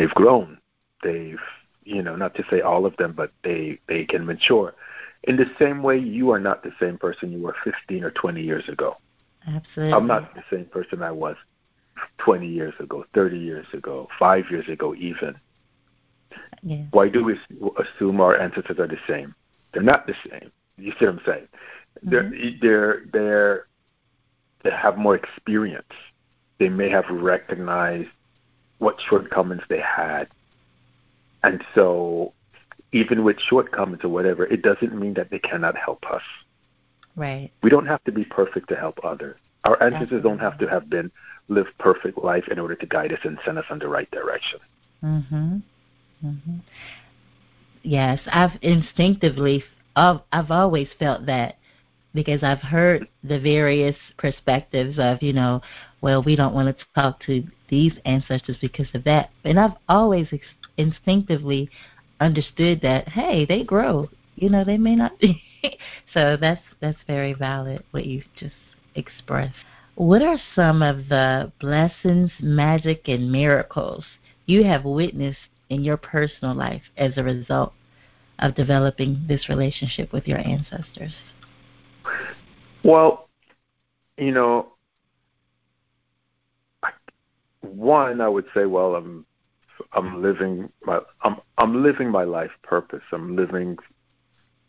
they've, 0.00 0.14
grown. 0.14 0.58
They've, 1.02 1.38
you 1.84 2.02
know, 2.02 2.16
not 2.16 2.34
to 2.34 2.44
say 2.50 2.60
all 2.60 2.86
of 2.86 2.96
them, 2.96 3.12
but 3.16 3.32
they, 3.44 3.78
they 3.86 4.04
can 4.04 4.26
mature. 4.26 4.74
In 5.24 5.36
the 5.36 5.46
same 5.58 5.82
way, 5.82 5.98
you 5.98 6.30
are 6.30 6.40
not 6.40 6.62
the 6.62 6.72
same 6.80 6.98
person 6.98 7.32
you 7.32 7.40
were 7.40 7.54
15 7.62 8.04
or 8.04 8.10
20 8.10 8.42
years 8.42 8.68
ago. 8.68 8.96
Absolutely. 9.46 9.92
I'm 9.92 10.06
not 10.06 10.34
the 10.34 10.42
same 10.50 10.66
person 10.66 11.02
I 11.02 11.10
was 11.10 11.36
20 12.18 12.46
years 12.46 12.74
ago, 12.78 13.04
30 13.14 13.38
years 13.38 13.66
ago, 13.72 14.08
five 14.18 14.44
years 14.50 14.68
ago, 14.68 14.94
even. 14.94 15.36
Yeah. 16.62 16.84
Why 16.90 17.08
do 17.08 17.24
we 17.24 17.38
assume 17.78 18.20
our 18.20 18.38
ancestors 18.38 18.78
are 18.78 18.86
the 18.86 18.98
same? 19.08 19.34
They're 19.72 19.82
not 19.82 20.06
the 20.06 20.14
same. 20.28 20.50
You 20.76 20.92
see 20.98 21.06
what 21.06 21.14
I'm 21.14 21.20
saying? 21.26 21.48
They're 22.02 22.24
Mm-hmm. 22.24 22.58
they're 22.60 23.02
they're 23.12 23.66
they 24.62 24.70
have 24.70 24.96
more 24.96 25.16
experience. 25.16 25.92
They 26.58 26.68
may 26.68 26.88
have 26.88 27.04
recognized 27.10 28.10
what 28.80 28.96
shortcomings 29.08 29.62
they 29.68 29.80
had, 29.80 30.26
and 31.44 31.62
so 31.74 32.32
even 32.92 33.22
with 33.22 33.38
shortcomings 33.48 34.02
or 34.02 34.08
whatever, 34.08 34.46
it 34.46 34.62
doesn't 34.62 34.98
mean 34.98 35.14
that 35.14 35.30
they 35.30 35.38
cannot 35.38 35.76
help 35.76 36.04
us. 36.10 36.22
Right. 37.14 37.52
We 37.62 37.70
don't 37.70 37.86
have 37.86 38.02
to 38.04 38.12
be 38.12 38.24
perfect 38.24 38.68
to 38.70 38.76
help 38.76 38.98
others. 39.04 39.36
Our 39.64 39.80
ancestors 39.82 40.22
don't 40.22 40.38
have 40.38 40.58
to 40.58 40.66
have 40.66 40.90
been 40.90 41.10
lived 41.48 41.70
perfect 41.78 42.18
life 42.18 42.48
in 42.48 42.58
order 42.58 42.74
to 42.74 42.86
guide 42.86 43.12
us 43.12 43.20
and 43.24 43.38
send 43.44 43.58
us 43.58 43.64
in 43.70 43.78
the 43.78 43.88
right 43.88 44.10
direction. 44.10 44.58
Mhm. 45.02 45.62
Mhm. 46.24 46.60
Yes, 47.82 48.20
I've 48.26 48.58
instinctively 48.62 49.64
I've, 49.96 50.20
I've 50.32 50.50
always 50.50 50.88
felt 50.98 51.26
that 51.26 51.56
because 52.14 52.42
I've 52.42 52.60
heard 52.60 53.06
the 53.22 53.38
various 53.38 53.96
perspectives 54.16 54.98
of, 54.98 55.22
you 55.22 55.32
know, 55.32 55.60
well, 56.00 56.22
we 56.22 56.36
don't 56.36 56.54
want 56.54 56.76
to 56.76 56.84
talk 56.94 57.20
to 57.26 57.44
these 57.70 57.92
ancestors 58.04 58.56
because 58.60 58.88
of 58.94 59.04
that. 59.04 59.30
And 59.44 59.58
I've 59.58 59.76
always 59.88 60.28
ex- 60.32 60.44
instinctively 60.76 61.70
understood 62.20 62.80
that 62.82 63.08
hey, 63.08 63.46
they 63.46 63.64
grow. 63.64 64.08
You 64.34 64.50
know, 64.50 64.64
they 64.64 64.76
may 64.76 64.96
not 64.96 65.18
be. 65.20 65.42
so 66.12 66.36
that's 66.38 66.62
that's 66.80 66.98
very 67.06 67.32
valid 67.32 67.84
what 67.92 68.06
you've 68.06 68.24
just 68.36 68.54
expressed. 68.94 69.54
What 69.94 70.22
are 70.22 70.38
some 70.54 70.82
of 70.82 71.08
the 71.08 71.52
blessings, 71.60 72.30
magic, 72.40 73.08
and 73.08 73.30
miracles 73.30 74.04
you 74.46 74.64
have 74.64 74.84
witnessed 74.84 75.38
in 75.68 75.84
your 75.84 75.96
personal 75.96 76.54
life 76.54 76.82
as 76.96 77.12
a 77.16 77.22
result 77.22 77.72
of 78.38 78.54
developing 78.54 79.24
this 79.28 79.48
relationship 79.48 80.12
with 80.12 80.26
your 80.26 80.38
ancestors? 80.38 81.12
Well, 82.82 83.28
you 84.16 84.32
know, 84.32 84.72
one 87.62 88.20
I 88.20 88.28
would 88.28 88.46
say, 88.54 88.66
well, 88.66 88.94
I'm 88.96 89.26
I'm 89.92 90.22
living 90.22 90.70
my 90.84 91.00
I'm 91.22 91.36
I'm 91.58 91.82
living 91.82 92.10
my 92.10 92.24
life 92.24 92.50
purpose. 92.62 93.02
I'm 93.12 93.36
living 93.36 93.76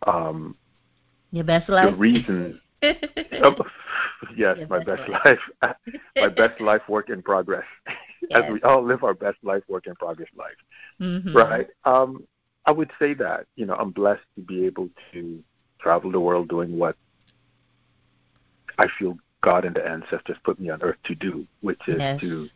um 0.07 0.55
Your 1.31 1.43
best 1.43 1.69
the 1.69 1.73
life. 1.73 1.95
reason. 1.95 2.59
um, 3.43 3.55
yes, 4.35 4.57
Your 4.57 4.67
my 4.69 4.79
best 4.79 5.07
best 5.07 5.09
life, 5.25 5.39
my 6.19 6.29
best 6.29 6.59
life 6.61 6.81
work 6.87 7.09
in 7.09 7.21
progress. 7.21 7.65
As 8.33 8.43
we 8.49 8.61
all 8.63 8.83
live 8.83 9.03
our 9.03 9.13
best 9.13 9.37
life 9.43 9.63
work 9.67 9.87
in 9.87 9.95
progress 9.95 10.29
life. 10.35 10.57
Mhm. 10.99 11.33
right? 11.35 11.67
Um, 11.85 12.27
I 12.65 12.71
would 12.71 12.91
say 12.99 13.13
that 13.15 13.45
you 13.55 13.65
know 13.65 13.75
I'm 13.75 13.91
blessed 13.91 14.25
to 14.35 14.41
be 14.41 14.65
able 14.65 14.89
to 15.13 15.43
travel 15.79 16.11
the 16.11 16.19
world 16.19 16.49
doing 16.49 16.77
what 16.77 16.95
I 18.77 18.87
feel 18.99 19.17
God 19.41 19.65
and 19.65 19.75
the 19.75 19.85
ancestors 19.87 20.37
put 20.43 20.59
me 20.59 20.69
on 20.69 20.81
earth 20.81 20.97
to 21.05 21.15
do, 21.15 21.47
which 21.61 21.87
is 21.87 22.01
Yes. 22.01 22.21
to 22.21 22.49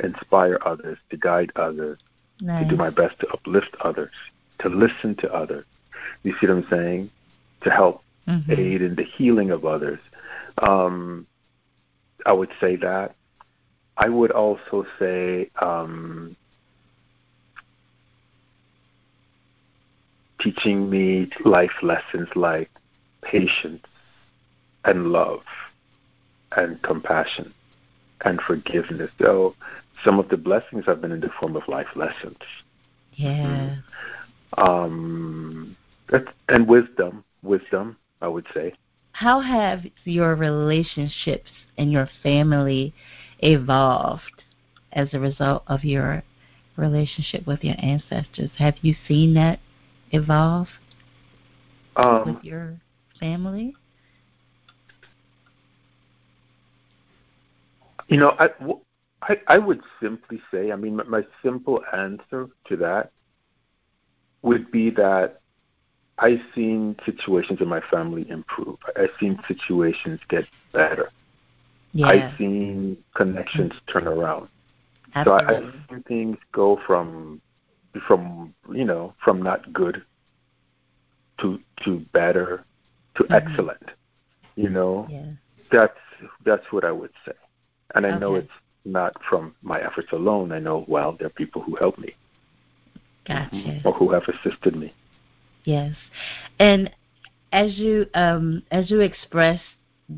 inspire 0.00 0.58
others, 0.64 0.98
to 1.10 1.16
guide 1.16 1.52
others, 1.56 1.98
Nice. 2.40 2.62
to 2.64 2.68
do 2.68 2.76
my 2.76 2.90
best 2.90 3.18
to 3.20 3.28
uplift 3.28 3.74
others, 3.80 4.12
to 4.58 4.68
listen 4.68 5.14
to 5.16 5.32
others. 5.32 5.64
You 6.22 6.32
see 6.38 6.46
what 6.46 6.56
I'm 6.58 6.68
saying? 6.68 7.10
To 7.62 7.70
help 7.70 8.02
Mhm. 8.26 8.50
aid 8.58 8.82
in 8.82 8.94
the 8.94 9.02
healing 9.04 9.50
of 9.50 9.64
others. 9.64 10.00
Um, 10.58 11.26
I 12.24 12.32
would 12.32 12.52
say 12.60 12.76
that. 12.76 13.14
I 13.96 14.08
would 14.08 14.30
also 14.30 14.84
say 14.98 15.50
um, 15.60 16.36
teaching 20.40 20.90
me 20.90 21.30
life 21.44 21.82
lessons 21.82 22.28
like 22.34 22.70
patience 23.22 23.84
and 24.84 25.10
love 25.10 25.42
and 26.56 26.80
compassion 26.82 27.52
and 28.24 28.40
forgiveness. 28.40 29.10
So 29.18 29.54
some 30.04 30.18
of 30.18 30.28
the 30.28 30.36
blessings 30.36 30.84
have 30.86 31.00
been 31.00 31.12
in 31.12 31.20
the 31.20 31.30
form 31.40 31.56
of 31.56 31.66
life 31.68 31.88
lessons. 31.94 32.38
Yeah. 33.14 33.76
Um, 34.58 35.76
that- 36.08 36.32
and 36.48 36.68
wisdom, 36.68 37.24
wisdom, 37.42 37.96
I 38.20 38.28
would 38.28 38.46
say. 38.52 38.74
How 39.12 39.40
have 39.40 39.86
your 40.04 40.34
relationships 40.34 41.50
and 41.78 41.90
your 41.90 42.08
family 42.22 42.94
evolved 43.38 44.42
as 44.92 45.12
a 45.14 45.20
result 45.20 45.62
of 45.66 45.84
your 45.84 46.22
relationship 46.76 47.46
with 47.46 47.64
your 47.64 47.76
ancestors? 47.78 48.50
Have 48.58 48.76
you 48.82 48.94
seen 49.08 49.34
that 49.34 49.58
evolve 50.12 50.68
Um, 51.96 52.34
with 52.34 52.44
your 52.44 52.76
family? 53.18 53.74
You 58.08 58.18
know, 58.18 58.36
I, 58.38 58.48
w- 58.48 58.80
I, 59.28 59.36
I 59.48 59.58
would 59.58 59.80
simply 60.00 60.40
say, 60.50 60.72
I 60.72 60.76
mean, 60.76 60.96
my, 60.96 61.04
my 61.04 61.22
simple 61.42 61.82
answer 61.92 62.48
to 62.68 62.76
that 62.76 63.10
would 64.42 64.70
be 64.70 64.90
that 64.90 65.40
I've 66.18 66.40
seen 66.54 66.96
situations 67.04 67.60
in 67.60 67.68
my 67.68 67.80
family 67.90 68.28
improve. 68.30 68.78
I've 68.96 69.10
seen 69.20 69.38
situations 69.48 70.20
get 70.28 70.44
better. 70.72 71.10
Yeah. 71.92 72.06
I've 72.06 72.38
seen 72.38 72.96
connections 73.14 73.72
turn 73.92 74.06
around. 74.06 74.48
So 75.24 75.32
I, 75.32 75.40
absolutely. 75.40 75.66
I've 75.66 75.88
seen 75.88 76.02
things 76.04 76.38
go 76.52 76.80
from, 76.86 77.40
from 78.06 78.54
you 78.72 78.84
know, 78.84 79.14
from 79.24 79.42
not 79.42 79.72
good 79.72 80.02
to 81.40 81.58
to 81.84 82.00
better 82.12 82.64
to 83.16 83.24
Mhm. 83.24 83.34
excellent. 83.34 83.90
You 84.56 84.70
know, 84.70 85.06
yeah. 85.10 85.32
that's 85.70 85.98
that's 86.44 86.70
what 86.70 86.84
I 86.84 86.92
would 86.92 87.12
say. 87.24 87.32
And 87.94 88.06
I 88.06 88.18
know 88.18 88.34
it's 88.34 88.50
not 88.86 89.12
from 89.28 89.54
my 89.62 89.80
efforts 89.80 90.12
alone. 90.12 90.52
I 90.52 90.58
know 90.58 90.84
well 90.88 91.16
there 91.18 91.26
are 91.26 91.30
people 91.30 91.62
who 91.62 91.76
help 91.76 91.98
me 91.98 92.14
Gotcha. 93.26 93.80
or 93.84 93.92
who 93.92 94.12
have 94.12 94.22
assisted 94.28 94.76
me. 94.76 94.94
Yes. 95.64 95.94
And 96.58 96.90
as 97.52 97.76
you 97.76 98.06
um 98.14 98.62
as 98.70 98.90
you 98.90 99.00
express 99.00 99.60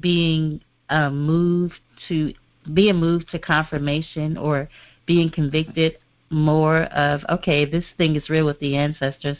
being 0.00 0.60
um, 0.90 1.26
moved 1.26 1.80
to 2.08 2.32
being 2.75 2.96
moved 2.96 3.30
to 3.30 3.38
confirmation 3.38 4.37
or 4.37 4.68
being 5.06 5.30
convicted 5.30 5.98
more 6.30 6.82
of 6.84 7.22
okay, 7.30 7.64
this 7.64 7.84
thing 7.96 8.16
is 8.16 8.28
real 8.28 8.46
with 8.46 8.60
the 8.60 8.76
ancestors. 8.76 9.38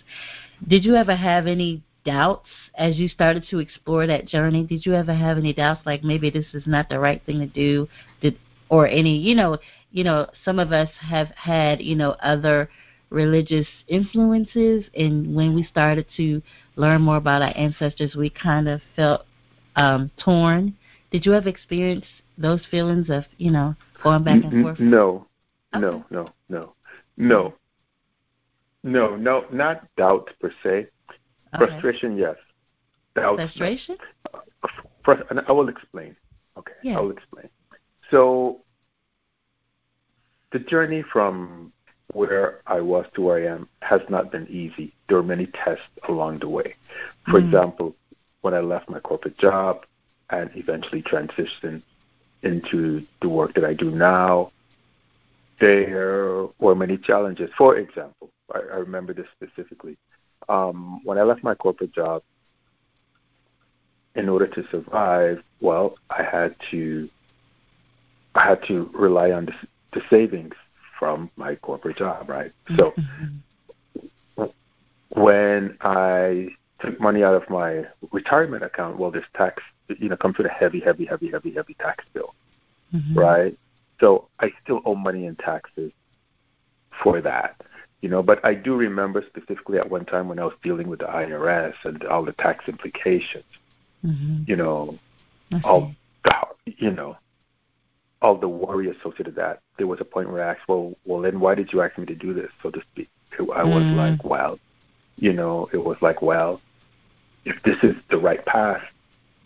Did 0.67 0.85
you 0.85 0.97
ever 0.97 1.15
have 1.15 1.47
any 1.47 1.83
doubts 2.05 2.49
as 2.77 2.97
you 2.97 3.09
started 3.09 3.45
to 3.51 3.59
explore 3.59 4.07
that 4.07 4.27
journey? 4.27 4.65
Did 4.65 4.87
you 4.87 4.95
ever 4.95 5.13
have 5.15 5.37
any 5.37 5.53
doubts 5.53 5.85
like 5.85 6.03
maybe 6.03 6.31
this 6.31 6.47
is 6.55 6.67
not 6.67 6.89
the 6.89 6.99
right 6.99 7.23
thing 7.27 7.41
to 7.41 7.47
do? 7.47 7.87
Did 8.23 8.39
or 8.71 8.87
any 8.87 9.17
you 9.17 9.35
know 9.35 9.59
you 9.91 10.05
know 10.05 10.27
some 10.45 10.59
of 10.59 10.73
us 10.73 10.89
have 11.01 11.29
had 11.29 11.81
you 11.81 11.95
know 11.97 12.11
other 12.23 12.69
religious 13.11 13.67
influences 13.89 14.85
and 14.95 15.35
when 15.35 15.55
we 15.55 15.63
started 15.65 16.07
to 16.17 16.43
learn 16.77 17.01
more 17.01 17.17
about 17.17 17.41
our 17.43 17.57
ancestors 17.57 18.15
we 18.15 18.29
kind 18.29 18.69
of 18.69 18.81
felt 18.95 19.25
um 19.77 20.11
torn 20.23 20.75
did 21.11 21.25
you 21.25 21.33
ever 21.35 21.49
experience 21.49 22.05
those 22.37 22.61
feelings 22.71 23.09
of 23.09 23.25
you 23.39 23.51
know 23.51 23.75
going 24.03 24.23
back 24.23 24.45
and 24.45 24.63
forth 24.63 24.79
No, 24.79 25.27
Okay. 25.75 25.81
no, 25.81 26.05
no, 26.11 26.33
no, 26.49 26.75
no, 27.19 27.55
no, 28.83 29.17
no, 29.17 29.45
not 29.53 29.85
doubt 29.97 30.31
per 30.41 30.51
se. 30.63 30.69
Okay. 30.79 30.87
Frustration, 31.59 32.17
yes. 32.17 32.37
Doubt, 33.15 33.37
no. 33.39 33.45
frustration 33.47 33.99
Frust- 35.05 35.31
and 35.31 35.41
I 35.47 35.53
will 35.53 35.69
explain. 35.69 36.17
Okay, 36.57 36.73
Yeah. 36.83 36.99
I 36.99 37.01
will 37.01 37.11
explain. 37.11 37.49
So, 38.11 38.61
the 40.53 40.59
journey 40.61 41.03
from 41.13 41.73
where 42.13 42.61
I 42.67 42.81
was 42.81 43.05
to 43.15 43.23
where 43.23 43.51
I 43.51 43.55
am 43.55 43.69
has 43.83 44.01
not 44.09 44.33
been 44.33 44.47
easy. 44.49 44.95
There 45.09 45.19
were 45.19 45.23
many 45.23 45.47
tests 45.47 45.85
along 46.09 46.39
the 46.39 46.49
way. 46.49 46.75
For 47.27 47.39
Mm. 47.41 47.45
example, 47.47 47.95
when 48.41 48.55
I 48.55 48.61
left 48.61 48.89
my 48.89 49.01
corporate 49.01 49.37
job 49.37 49.85
and 50.31 50.51
eventually 50.55 51.03
transitioned 51.03 51.83
into 52.43 53.07
the 53.21 53.29
work 53.29 53.53
that 53.55 53.65
I 53.65 53.75
do 53.75 53.91
now, 53.91 54.53
there 55.61 56.47
were 56.59 56.75
many 56.75 56.97
challenges. 56.97 57.51
For 57.59 57.77
example, 57.77 58.31
I, 58.55 58.59
I 58.59 58.77
remember 58.77 59.13
this 59.13 59.27
specifically. 59.37 59.99
Um, 60.49 61.01
when 61.05 61.19
I 61.19 61.23
left 61.23 61.43
my 61.43 61.55
corporate 61.55 61.93
job, 61.93 62.23
in 64.15 64.29
order 64.29 64.47
to 64.47 64.67
survive, 64.71 65.43
well, 65.61 65.97
I 66.11 66.23
had 66.23 66.57
to 66.71 67.09
I 68.35 68.49
had 68.49 68.63
to 68.69 68.91
rely 68.95 69.33
on 69.33 69.47
the, 69.47 69.55
the 69.93 70.03
savings 70.11 70.55
from 70.99 71.31
my 71.37 71.55
corporate 71.57 71.97
job, 71.97 72.29
right? 72.29 72.53
So 72.77 72.95
Mhm. 74.37 74.53
when 75.11 75.77
I 75.81 76.49
took 76.81 77.01
money 77.01 77.25
out 77.25 77.35
of 77.35 77.49
my 77.49 77.85
retirement 78.13 78.63
account, 78.63 78.99
well, 78.99 79.11
there's 79.11 79.25
tax 79.35 79.63
you 79.89 80.09
know 80.09 80.17
comes 80.17 80.37
with 80.39 80.47
a 80.47 80.51
heavy, 80.51 80.81
heavy, 80.81 81.05
heavy, 81.07 81.31
heavy, 81.31 81.53
heavy 81.55 81.75
tax 81.75 82.05
bill, 82.13 82.35
mm-hmm. 82.95 83.19
right? 83.19 83.59
So 84.01 84.29
I 84.41 84.51
still 84.63 84.83
owe 84.85 84.95
money 84.95 85.27
in 85.27 85.37
taxes 85.37 85.93
for 87.03 87.21
that, 87.23 87.61
you 88.01 88.09
know. 88.09 88.23
But 88.23 88.45
I 88.45 88.55
do 88.55 88.77
remember 88.77 89.25
specifically 89.27 89.79
at 89.79 89.89
one 89.89 90.05
time 90.05 90.29
when 90.29 90.39
I 90.39 90.45
was 90.45 90.55
dealing 90.63 90.89
with 90.89 91.01
the 91.01 91.07
IRS 91.07 91.75
and 91.85 92.05
all 92.05 92.25
the 92.25 92.33
tax 92.33 92.69
implications, 92.69 93.45
mm-hmm. 94.05 94.43
you 94.47 94.57
know, 94.57 94.99
okay. 95.53 95.63
all 95.65 95.95
the, 96.25 96.75
you 96.77 96.91
know, 96.91 97.17
all 98.23 98.37
the 98.37 98.49
worry 98.49 98.91
associated 98.91 99.27
with 99.27 99.37
that. 99.37 99.61
There 99.77 99.87
was 99.87 100.01
a 100.01 100.05
point 100.05 100.31
where 100.31 100.45
I 100.45 100.53
asked, 100.53 100.69
well, 100.69 100.95
well, 101.05 101.21
then 101.21 101.41
why 101.41 101.55
did 101.55 101.73
you 101.73 101.83
ask 101.83 101.97
me 101.99 102.07
to 102.07 102.15
do 102.15 102.35
this, 102.35 102.51
so 102.63 102.71
to 102.71 102.81
speak? 102.93 103.09
I 103.39 103.63
was 103.63 103.83
mm. 103.83 103.97
like, 103.97 104.25
well, 104.25 104.59
you 105.17 105.33
know, 105.33 105.69
it 105.73 105.79
was 105.79 105.97
like, 106.01 106.23
well, 106.23 106.61
if 107.45 107.63
this 107.63 107.77
is 107.83 107.95
the 108.11 108.19
right 108.19 108.45
path, 108.45 108.83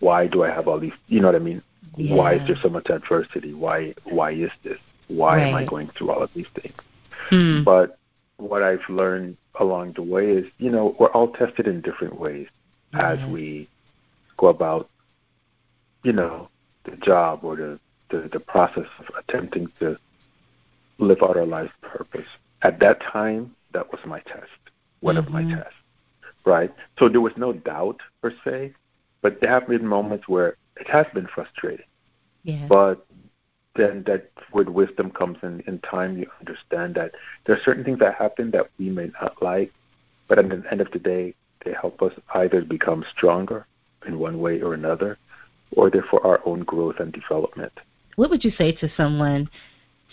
why 0.00 0.26
do 0.26 0.42
I 0.42 0.50
have 0.50 0.66
all 0.68 0.80
these? 0.80 0.92
You 1.08 1.20
know 1.20 1.28
what 1.28 1.36
I 1.36 1.40
mean? 1.40 1.62
Yeah. 1.96 2.14
Why 2.14 2.34
is 2.34 2.46
there 2.46 2.56
so 2.60 2.68
much 2.68 2.88
adversity? 2.88 3.52
Why 3.52 3.94
why 4.04 4.32
is 4.32 4.50
this? 4.64 4.78
Why 5.08 5.36
right. 5.36 5.48
am 5.48 5.54
I 5.54 5.64
going 5.64 5.90
through 5.96 6.10
all 6.10 6.22
of 6.22 6.30
these 6.34 6.46
things? 6.60 6.74
Hmm. 7.28 7.64
But 7.64 7.98
what 8.38 8.62
I've 8.62 8.88
learned 8.88 9.36
along 9.60 9.92
the 9.92 10.02
way 10.02 10.30
is, 10.30 10.46
you 10.58 10.70
know, 10.70 10.96
we're 10.98 11.12
all 11.12 11.28
tested 11.28 11.68
in 11.68 11.80
different 11.82 12.18
ways 12.18 12.48
as 12.94 13.18
we 13.30 13.68
go 14.36 14.48
about, 14.48 14.88
you 16.02 16.12
know, 16.12 16.48
the 16.84 16.96
job 16.96 17.40
or 17.42 17.56
the, 17.56 17.80
the, 18.12 18.28
the 18.32 18.40
process 18.40 18.86
of 19.00 19.06
attempting 19.18 19.68
to 19.80 19.96
live 20.98 21.18
out 21.22 21.36
our 21.36 21.46
life's 21.46 21.72
purpose. 21.80 22.28
At 22.62 22.78
that 22.80 23.00
time, 23.00 23.56
that 23.72 23.90
was 23.90 24.00
my 24.06 24.20
test, 24.20 24.46
one 25.00 25.16
mm-hmm. 25.16 25.26
of 25.26 25.32
my 25.32 25.54
tests, 25.54 25.74
right? 26.44 26.72
So 26.98 27.08
there 27.08 27.20
was 27.20 27.32
no 27.36 27.52
doubt 27.52 28.00
per 28.20 28.32
se, 28.44 28.74
but 29.20 29.40
there 29.40 29.50
have 29.50 29.66
been 29.66 29.86
moments 29.86 30.28
where 30.28 30.56
it 30.76 30.88
has 30.88 31.06
been 31.12 31.26
frustrating. 31.34 31.86
Yeah. 32.44 32.66
But 32.68 33.04
then 33.74 34.04
that 34.06 34.30
where 34.50 34.64
wisdom 34.64 35.10
comes 35.10 35.38
in 35.42 35.62
in 35.66 35.78
time 35.80 36.18
you 36.18 36.26
understand 36.40 36.94
that 36.94 37.12
there 37.46 37.56
are 37.56 37.60
certain 37.64 37.84
things 37.84 37.98
that 37.98 38.14
happen 38.14 38.50
that 38.50 38.68
we 38.78 38.90
may 38.90 39.10
not 39.20 39.42
like 39.42 39.72
but 40.28 40.38
at 40.38 40.48
the 40.48 40.62
end 40.70 40.80
of 40.80 40.90
the 40.92 40.98
day 40.98 41.34
they 41.64 41.72
help 41.72 42.02
us 42.02 42.12
either 42.34 42.60
become 42.62 43.04
stronger 43.16 43.66
in 44.06 44.18
one 44.18 44.40
way 44.40 44.60
or 44.60 44.74
another 44.74 45.16
or 45.74 45.88
they're 45.88 46.04
for 46.10 46.24
our 46.26 46.40
own 46.44 46.60
growth 46.60 46.96
and 46.98 47.12
development 47.12 47.72
what 48.16 48.30
would 48.30 48.44
you 48.44 48.52
say 48.52 48.72
to 48.72 48.90
someone 48.96 49.48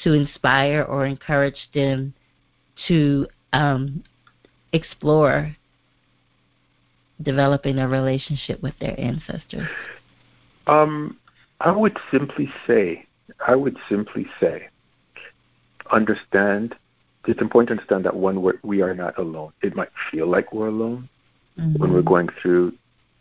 to 0.03 0.13
inspire 0.13 0.83
or 0.83 1.05
encourage 1.05 1.69
them 1.73 2.13
to 2.87 3.27
um, 3.53 4.03
explore 4.73 5.55
developing 7.21 7.79
a 7.79 7.87
relationship 7.87 8.61
with 8.63 8.73
their 8.79 8.97
ancestors 8.99 9.67
um, 10.67 11.17
i 11.59 11.71
would 11.71 11.97
simply 12.11 12.49
say 12.65 13.05
I 13.45 13.55
would 13.55 13.77
simply 13.87 14.25
say, 14.39 14.69
understand. 15.91 16.75
It's 17.25 17.41
important 17.41 17.67
to 17.67 17.73
understand 17.73 18.05
that 18.05 18.15
when 18.15 18.41
we're, 18.41 18.59
we 18.63 18.81
are 18.81 18.93
not 18.93 19.17
alone. 19.17 19.53
It 19.61 19.75
might 19.75 19.89
feel 20.11 20.27
like 20.27 20.53
we're 20.53 20.67
alone 20.67 21.09
mm-hmm. 21.59 21.79
when 21.81 21.93
we're 21.93 22.01
going 22.01 22.29
through 22.41 22.73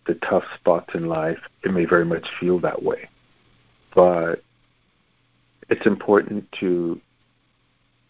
the 0.06 0.14
tough 0.14 0.44
spots 0.58 0.94
in 0.94 1.08
life. 1.08 1.38
It 1.64 1.72
may 1.72 1.84
very 1.84 2.04
much 2.04 2.26
feel 2.40 2.58
that 2.60 2.82
way, 2.82 3.08
but 3.94 4.42
it's 5.68 5.86
important 5.86 6.50
to 6.60 7.00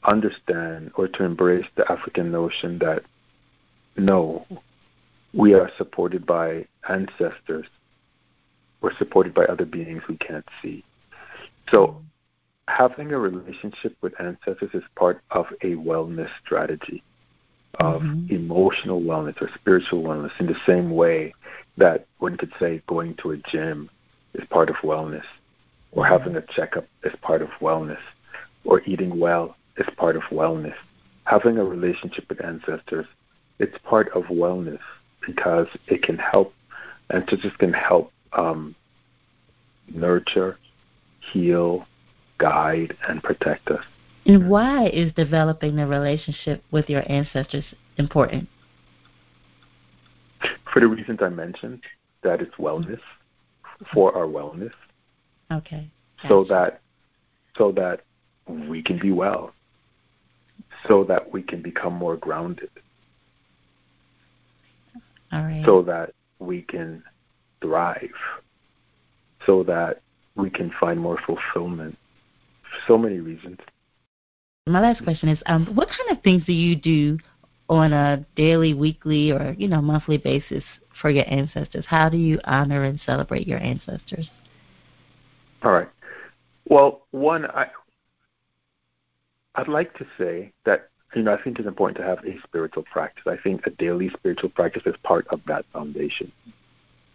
understand 0.05 0.93
or 0.95 1.09
to 1.09 1.25
embrace 1.25 1.67
the 1.77 1.91
African 1.91 2.31
notion 2.31 2.79
that 2.79 3.03
no, 3.97 4.47
we 5.35 5.55
are 5.55 5.71
supported 5.77 6.25
by 6.25 6.67
ancestors. 6.89 7.67
We're 8.81 8.97
supported 8.97 9.35
by 9.35 9.45
other 9.45 9.65
beings 9.65 10.03
we 10.09 10.17
can't 10.17 10.47
see. 10.63 10.85
So, 11.71 12.01
having 12.69 13.13
a 13.13 13.19
relationship 13.19 13.97
with 14.01 14.19
ancestors 14.21 14.71
is 14.73 14.85
part 14.95 15.21
of 15.31 15.47
a 15.63 15.75
wellness 15.75 16.29
strategy 16.45 17.03
of 17.81 18.03
mm-hmm. 18.03 18.33
emotional 18.33 19.01
wellness 19.01 19.41
or 19.43 19.51
spiritual 19.55 20.03
wellness 20.03 20.31
in 20.39 20.47
the 20.47 20.57
same 20.67 20.91
way 20.91 21.35
that 21.77 22.07
one 22.19 22.37
could 22.37 22.53
say 22.61 22.83
going 22.87 23.15
to 23.17 23.33
a 23.33 23.37
gym 23.37 23.91
is 24.35 24.47
part 24.49 24.71
of 24.71 24.77
wellness 24.77 25.25
or 25.93 26.07
having 26.07 26.37
a 26.37 26.43
checkup 26.43 26.87
is 27.05 27.13
part 27.23 27.43
of 27.43 27.49
wellness 27.61 28.01
or 28.65 28.83
eating 28.83 29.19
well 29.19 29.57
is 29.77 29.87
part 29.97 30.17
of 30.17 30.23
wellness. 30.25 30.75
Having 31.25 31.59
a 31.59 31.65
relationship 31.65 32.29
with 32.29 32.45
ancestors, 32.45 33.07
it's 33.59 33.77
part 33.85 34.09
of 34.13 34.25
wellness 34.25 34.81
because 35.27 35.67
it 35.87 36.03
can 36.03 36.17
help, 36.17 36.55
ancestors 37.11 37.53
can 37.59 37.73
help 37.73 38.13
um, 38.33 38.75
nurture 39.89 40.59
heal, 41.33 41.87
guide, 42.39 42.97
and 43.09 43.23
protect 43.23 43.69
us. 43.69 43.85
And 44.27 44.49
why 44.49 44.89
is 44.89 45.13
developing 45.15 45.79
a 45.79 45.87
relationship 45.87 46.63
with 46.71 46.89
your 46.89 47.03
ancestors 47.11 47.65
important? 47.97 48.49
For 50.73 50.81
the 50.81 50.87
reasons 50.87 51.21
I 51.23 51.31
mentioned, 51.31 51.83
that 52.23 52.41
it's 52.41 52.55
wellness, 52.57 53.01
for 53.93 54.15
our 54.15 54.27
wellness. 54.27 54.73
Okay. 55.51 55.91
Gotcha. 56.23 56.29
So 56.29 56.45
that 56.45 56.81
so 57.57 57.73
that 57.73 58.03
we 58.47 58.83
can 58.83 58.99
be 58.99 59.13
well. 59.13 59.53
So 60.87 61.05
that 61.05 61.33
we 61.33 61.43
can 61.43 61.63
become 61.63 61.95
more 61.95 62.17
grounded. 62.17 62.71
All 65.33 65.43
right. 65.43 65.65
So 65.65 65.83
that 65.83 66.15
we 66.39 66.63
can 66.63 67.03
thrive. 67.61 68.11
So 69.45 69.63
that 69.65 70.01
we 70.37 70.51
can 70.51 70.73
find 70.81 71.01
more 71.01 71.19
fulfillment. 71.27 71.99
For 72.63 72.93
so 72.93 72.99
many 72.99 73.19
reasons. 73.19 73.59
My 74.67 74.81
last 74.81 75.03
question 75.03 75.31
is, 75.31 75.39
um, 75.47 75.67
what 75.75 75.89
kind 75.89 76.17
of 76.17 76.23
things 76.23 76.45
do 76.45 76.53
you 76.53 76.77
do 76.77 77.19
on 77.71 77.93
a 77.93 78.25
daily, 78.37 78.75
weekly, 78.75 79.31
or 79.31 79.55
you 79.59 79.69
know, 79.69 79.81
monthly 79.81 80.19
basis 80.19 80.65
for 81.01 81.11
your 81.11 81.25
ancestors? 81.29 81.85
How 81.87 82.09
do 82.09 82.19
you 82.19 82.39
honor 82.45 82.85
and 82.85 83.01
celebrate 83.05 83.47
your 83.47 83.59
ancestors? 83.59 84.29
All 85.63 85.73
right. 85.73 85.89
Well, 86.67 87.03
one, 87.11 87.47
I, 87.47 87.69
I'd 89.55 89.69
like 89.69 89.97
to 89.99 90.07
say 90.17 90.53
that 90.65 90.91
you 91.15 91.23
know 91.23 91.35
I 91.35 91.43
think 91.43 91.59
it's 91.59 91.67
important 91.67 91.97
to 91.99 92.05
have 92.05 92.25
a 92.25 92.39
spiritual 92.45 92.85
practice. 92.85 93.25
I 93.27 93.37
think 93.37 93.67
a 93.67 93.71
daily 93.71 94.11
spiritual 94.11 94.51
practice 94.51 94.83
is 94.87 94.95
part 95.03 95.27
of 95.29 95.41
that 95.47 95.65
foundation, 95.73 96.31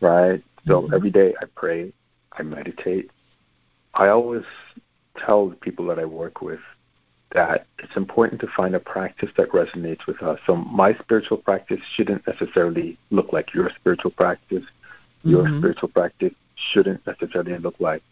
right? 0.01 0.43
So 0.67 0.81
mm-hmm. 0.81 0.93
every 0.93 1.11
day 1.11 1.33
I 1.41 1.45
pray, 1.55 1.93
I 2.33 2.43
meditate. 2.43 3.11
I 3.93 4.07
always 4.07 4.43
tell 5.17 5.47
the 5.47 5.55
people 5.55 5.85
that 5.87 5.99
I 5.99 6.05
work 6.05 6.41
with 6.41 6.59
that 7.33 7.65
it's 7.79 7.95
important 7.95 8.41
to 8.41 8.47
find 8.55 8.75
a 8.75 8.79
practice 8.79 9.29
that 9.37 9.49
resonates 9.49 10.05
with 10.07 10.21
us. 10.21 10.39
So 10.45 10.55
my 10.55 10.93
spiritual 10.95 11.37
practice 11.37 11.79
shouldn't 11.95 12.25
necessarily 12.27 12.97
look 13.09 13.33
like 13.33 13.53
your 13.53 13.69
spiritual 13.79 14.11
practice. 14.11 14.63
Your 15.23 15.43
mm-hmm. 15.43 15.59
spiritual 15.59 15.89
practice 15.89 16.33
shouldn't 16.71 17.05
necessarily 17.07 17.57
look 17.57 17.75
like 17.79 18.03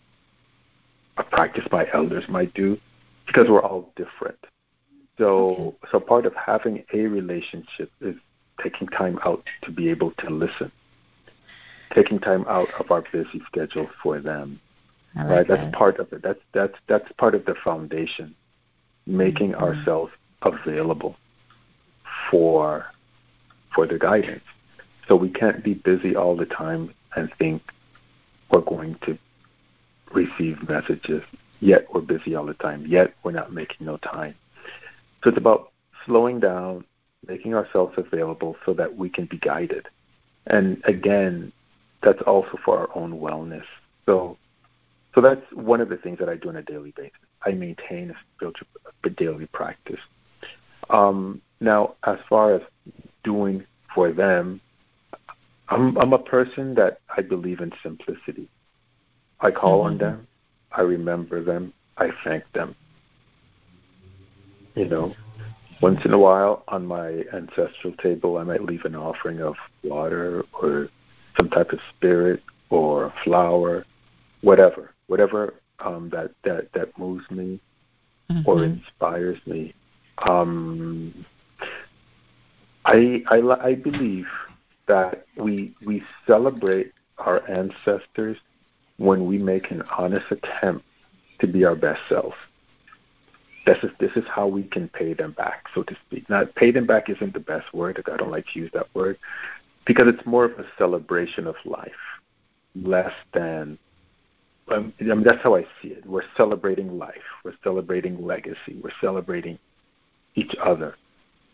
a 1.21 1.23
practice 1.23 1.65
my 1.71 1.85
elders 1.93 2.25
might 2.27 2.53
do 2.53 2.77
because 3.27 3.47
we're 3.49 3.63
all 3.63 3.91
different. 3.95 4.39
So 5.17 5.27
okay. 5.27 5.77
so 5.91 5.99
part 5.99 6.25
of 6.25 6.33
having 6.35 6.83
a 6.93 7.01
relationship 7.01 7.91
is 8.01 8.15
taking 8.61 8.87
time 8.87 9.19
out 9.25 9.43
to 9.63 9.71
be 9.71 9.89
able 9.89 10.11
to 10.11 10.29
listen 10.29 10.71
taking 11.93 12.19
time 12.19 12.45
out 12.47 12.67
of 12.79 12.91
our 12.91 13.03
busy 13.11 13.41
schedule 13.45 13.89
for 14.01 14.19
them. 14.19 14.59
Like 15.15 15.27
right? 15.27 15.47
That. 15.47 15.57
That's 15.57 15.75
part 15.75 15.99
of 15.99 16.11
it. 16.13 16.21
That's 16.23 16.39
that's 16.53 16.75
that's 16.87 17.11
part 17.17 17.35
of 17.35 17.45
the 17.45 17.55
foundation. 17.63 18.35
Making 19.05 19.51
mm-hmm. 19.51 19.63
ourselves 19.63 20.11
available 20.41 21.17
for 22.29 22.85
for 23.75 23.87
the 23.87 23.99
guidance. 23.99 24.43
So 25.07 25.15
we 25.15 25.29
can't 25.29 25.63
be 25.63 25.73
busy 25.73 26.15
all 26.15 26.35
the 26.35 26.45
time 26.45 26.93
and 27.15 27.29
think 27.37 27.61
we're 28.51 28.61
going 28.61 28.97
to 29.05 29.17
receive 30.13 30.67
messages. 30.67 31.23
Yet 31.59 31.85
we're 31.93 32.01
busy 32.01 32.35
all 32.35 32.45
the 32.45 32.53
time. 32.55 32.85
Yet 32.87 33.13
we're 33.23 33.31
not 33.31 33.53
making 33.53 33.85
no 33.85 33.97
time. 33.97 34.35
So 35.23 35.29
it's 35.29 35.37
about 35.37 35.71
slowing 36.05 36.39
down, 36.39 36.85
making 37.27 37.53
ourselves 37.53 37.93
available 37.97 38.55
so 38.65 38.73
that 38.73 38.95
we 38.95 39.09
can 39.09 39.25
be 39.25 39.37
guided. 39.37 39.87
And 40.47 40.81
again, 40.85 41.51
that's 42.01 42.21
also 42.23 42.57
for 42.65 42.79
our 42.79 42.89
own 42.97 43.19
wellness. 43.19 43.65
So, 44.07 44.37
so 45.13 45.21
that's 45.21 45.41
one 45.53 45.81
of 45.81 45.89
the 45.89 45.97
things 45.97 46.17
that 46.19 46.29
I 46.29 46.35
do 46.35 46.49
on 46.49 46.55
a 46.55 46.63
daily 46.63 46.93
basis. 46.97 47.17
I 47.45 47.51
maintain 47.51 48.11
a 48.11 48.15
spiritual 48.35 48.67
a 49.03 49.09
daily 49.09 49.47
practice. 49.47 49.99
Um, 50.89 51.41
now, 51.59 51.95
as 52.05 52.17
far 52.27 52.55
as 52.55 52.61
doing 53.23 53.65
for 53.93 54.11
them, 54.11 54.61
I'm, 55.69 55.97
I'm 55.97 56.13
a 56.13 56.19
person 56.19 56.75
that 56.75 56.99
I 57.15 57.21
believe 57.21 57.61
in 57.61 57.71
simplicity. 57.81 58.49
I 59.41 59.51
call 59.51 59.79
mm-hmm. 59.79 59.93
on 59.93 59.97
them, 59.97 60.27
I 60.71 60.81
remember 60.81 61.43
them, 61.43 61.73
I 61.97 62.09
thank 62.23 62.43
them. 62.53 62.75
You 64.75 64.85
know, 64.85 65.13
once 65.81 65.99
in 66.05 66.13
a 66.13 66.19
while 66.19 66.63
on 66.67 66.85
my 66.85 67.23
ancestral 67.33 67.93
table, 68.01 68.37
I 68.37 68.43
might 68.43 68.63
leave 68.63 68.85
an 68.85 68.95
offering 68.95 69.41
of 69.41 69.55
water 69.83 70.45
or 70.61 70.89
some 71.35 71.49
type 71.49 71.71
of 71.71 71.79
spirit 71.95 72.41
or 72.69 73.05
a 73.05 73.13
flower, 73.23 73.85
whatever, 74.41 74.91
whatever 75.07 75.55
um, 75.79 76.09
that 76.11 76.31
that 76.43 76.71
that 76.73 76.97
moves 76.97 77.29
me 77.31 77.59
mm-hmm. 78.29 78.47
or 78.47 78.63
inspires 78.63 79.39
me. 79.45 79.73
Um, 80.29 81.25
I, 82.85 83.23
I 83.29 83.37
I 83.61 83.75
believe 83.75 84.27
that 84.87 85.25
we 85.35 85.73
we 85.85 86.03
celebrate 86.27 86.93
our 87.17 87.47
ancestors 87.49 88.37
when 89.01 89.25
we 89.25 89.37
make 89.39 89.71
an 89.71 89.81
honest 89.97 90.27
attempt 90.29 90.85
to 91.39 91.47
be 91.47 91.65
our 91.65 91.75
best 91.75 91.99
self. 92.07 92.33
This 93.65 93.77
is 93.83 93.89
this 93.99 94.11
is 94.15 94.23
how 94.27 94.47
we 94.47 94.63
can 94.63 94.87
pay 94.89 95.13
them 95.13 95.31
back, 95.33 95.65
so 95.73 95.83
to 95.83 95.95
speak. 96.05 96.29
Now, 96.29 96.43
pay 96.55 96.71
them 96.71 96.85
back 96.85 97.09
isn't 97.09 97.33
the 97.33 97.39
best 97.39 97.73
word. 97.73 98.03
I 98.11 98.17
don't 98.17 98.31
like 98.31 98.45
to 98.53 98.59
use 98.59 98.71
that 98.73 98.93
word 98.93 99.17
because 99.85 100.07
it's 100.07 100.25
more 100.25 100.45
of 100.45 100.59
a 100.59 100.65
celebration 100.77 101.47
of 101.47 101.55
life, 101.65 101.91
less 102.75 103.13
than. 103.33 103.77
Um, 104.71 104.93
I 104.99 105.03
mean, 105.03 105.23
that's 105.23 105.41
how 105.41 105.55
I 105.55 105.63
see 105.81 105.89
it. 105.89 106.05
We're 106.05 106.23
celebrating 106.37 106.97
life. 106.97 107.27
We're 107.43 107.57
celebrating 107.63 108.25
legacy. 108.25 108.79
We're 108.81 108.91
celebrating 109.01 109.57
each 110.35 110.55
other, 110.63 110.95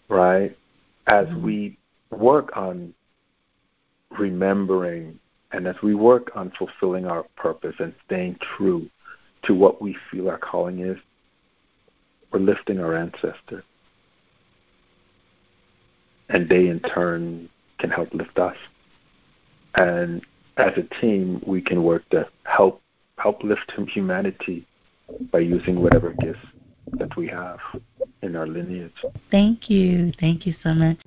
right? 0.10 0.56
As 1.08 1.26
mm-hmm. 1.28 1.46
we 1.46 1.78
work 2.12 2.56
on 2.56 2.94
remembering 4.12 5.20
and 5.52 5.68
as 5.68 5.76
we 5.82 5.96
work 5.96 6.32
on 6.36 6.52
fulfilling 6.58 7.06
our 7.06 7.24
purpose 7.36 7.76
and 7.80 7.94
staying 8.06 8.38
true 8.58 8.90
to 9.44 9.54
what 9.54 9.82
we 9.82 9.96
feel 10.12 10.30
our 10.30 10.38
calling 10.38 10.80
is, 10.80 10.98
we're 12.32 12.40
lifting 12.40 12.80
our 12.80 12.96
ancestors. 12.96 13.64
And 16.30 16.50
they 16.50 16.68
in 16.68 16.82
turn 16.82 17.48
can 17.80 17.90
help 17.90 18.14
lift 18.14 18.38
us. 18.38 18.58
And 19.76 20.22
as 20.58 20.74
a 20.78 20.84
team, 21.00 21.42
we 21.46 21.62
can 21.62 21.84
work 21.84 22.08
to 22.10 22.28
help 22.44 22.82
help 23.18 23.44
lift 23.44 23.72
humanity 23.88 24.66
by 25.32 25.40
using 25.40 25.82
whatever 25.82 26.14
gifts 26.20 26.46
that 26.94 27.16
we 27.16 27.28
have 27.28 27.58
in 28.22 28.36
our 28.36 28.46
lineage. 28.46 28.94
Thank 29.32 29.70
you. 29.70 30.12
Thank 30.20 30.46
you 30.46 30.54
so 30.62 30.74
much. 30.74 30.98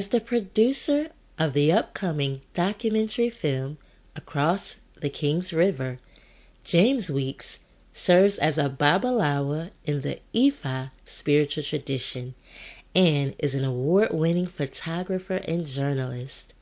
As 0.00 0.08
the 0.08 0.18
producer 0.22 1.10
of 1.38 1.52
the 1.52 1.72
upcoming 1.72 2.40
documentary 2.54 3.28
film 3.28 3.76
Across 4.16 4.76
the 4.98 5.10
King's 5.10 5.52
River, 5.52 5.98
James 6.64 7.10
Weeks 7.10 7.58
serves 7.92 8.38
as 8.38 8.56
a 8.56 8.70
Babalawo 8.70 9.68
in 9.84 10.00
the 10.00 10.20
Ifa 10.34 10.90
spiritual 11.04 11.64
tradition 11.64 12.34
and 12.94 13.34
is 13.40 13.54
an 13.54 13.62
award 13.62 14.14
winning 14.14 14.46
photographer 14.46 15.34
and 15.46 15.66
journalist. 15.66 16.54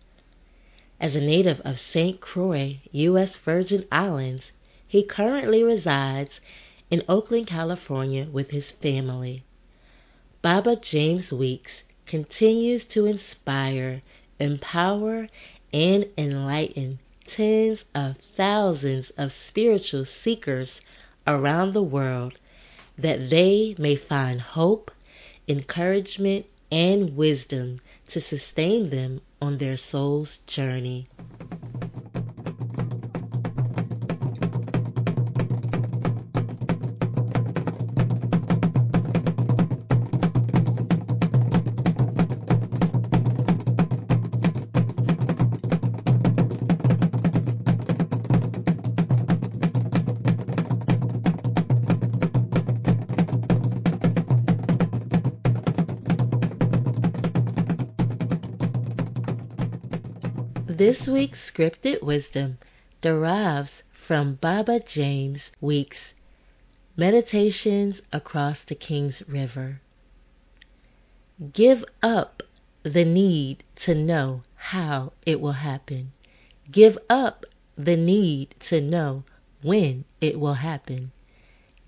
As 0.98 1.14
a 1.14 1.20
native 1.20 1.60
of 1.60 1.78
St. 1.78 2.20
Croix, 2.20 2.80
U.S. 2.90 3.36
Virgin 3.36 3.86
Islands, 3.92 4.50
he 4.84 5.04
currently 5.04 5.62
resides 5.62 6.40
in 6.90 7.04
Oakland, 7.08 7.46
California 7.46 8.26
with 8.32 8.50
his 8.50 8.72
family. 8.72 9.44
Baba 10.42 10.74
James 10.74 11.32
Weeks 11.32 11.84
continues 12.08 12.86
to 12.86 13.04
inspire, 13.04 14.02
empower, 14.40 15.28
and 15.72 16.08
enlighten 16.16 16.98
tens 17.26 17.84
of 17.94 18.16
thousands 18.16 19.10
of 19.10 19.30
spiritual 19.30 20.04
seekers 20.04 20.80
around 21.26 21.74
the 21.74 21.82
world 21.82 22.32
that 22.96 23.28
they 23.28 23.74
may 23.78 23.94
find 23.94 24.40
hope, 24.40 24.90
encouragement, 25.46 26.46
and 26.72 27.14
wisdom 27.14 27.78
to 28.08 28.20
sustain 28.20 28.88
them 28.88 29.20
on 29.42 29.58
their 29.58 29.76
soul's 29.76 30.38
journey. 30.46 31.06
Scripted 61.58 62.02
wisdom 62.02 62.56
derives 63.00 63.82
from 63.90 64.34
Baba 64.34 64.78
James 64.78 65.50
Weeks' 65.60 66.14
Meditations 66.96 68.00
Across 68.12 68.62
the 68.62 68.76
King's 68.76 69.28
River. 69.28 69.80
Give 71.52 71.84
up 72.00 72.44
the 72.84 73.04
need 73.04 73.64
to 73.74 73.96
know 73.96 74.44
how 74.54 75.12
it 75.26 75.40
will 75.40 75.50
happen. 75.50 76.12
Give 76.70 76.96
up 77.10 77.44
the 77.74 77.96
need 77.96 78.54
to 78.60 78.80
know 78.80 79.24
when 79.60 80.04
it 80.20 80.38
will 80.38 80.54
happen. 80.54 81.10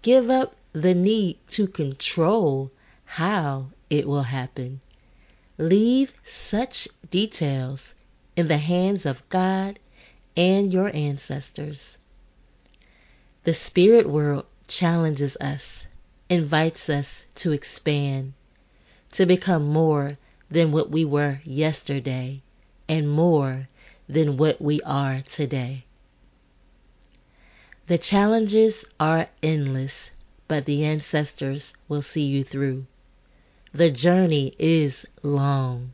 Give 0.03 0.29
up 0.31 0.57
the 0.73 0.95
need 0.95 1.39
to 1.51 1.69
control 1.69 2.73
how 3.05 3.71
it 3.89 4.09
will 4.09 4.25
happen. 4.25 4.81
Leave 5.59 6.13
such 6.25 6.89
details 7.09 7.95
in 8.41 8.49
the 8.49 8.57
hands 8.57 9.05
of 9.05 9.29
God 9.29 9.79
and 10.35 10.73
your 10.73 10.91
ancestors. 10.97 11.99
The 13.45 13.53
spirit 13.53 14.09
world 14.09 14.47
challenges 14.67 15.37
us, 15.37 15.87
invites 16.31 16.89
us 16.89 17.27
to 17.35 17.53
expand, 17.53 18.33
to 19.13 19.27
become 19.27 19.67
more 19.69 20.17
than 20.51 20.73
what 20.73 20.91
we 20.91 21.05
were 21.05 21.43
yesterday 21.45 22.41
and 22.89 23.11
more 23.11 23.69
than 24.09 24.39
what 24.39 24.59
we 24.59 24.81
are 24.83 25.21
today. 25.29 25.85
The 27.89 27.99
challenges 27.99 28.87
are 28.99 29.29
endless, 29.43 30.11
but 30.49 30.65
the 30.65 30.87
ancestors 30.87 31.75
will 31.89 32.03
see 32.03 32.25
you 32.25 32.43
through. 32.45 32.87
The 33.75 33.91
journey 33.91 34.55
is 34.59 35.05
long, 35.23 35.93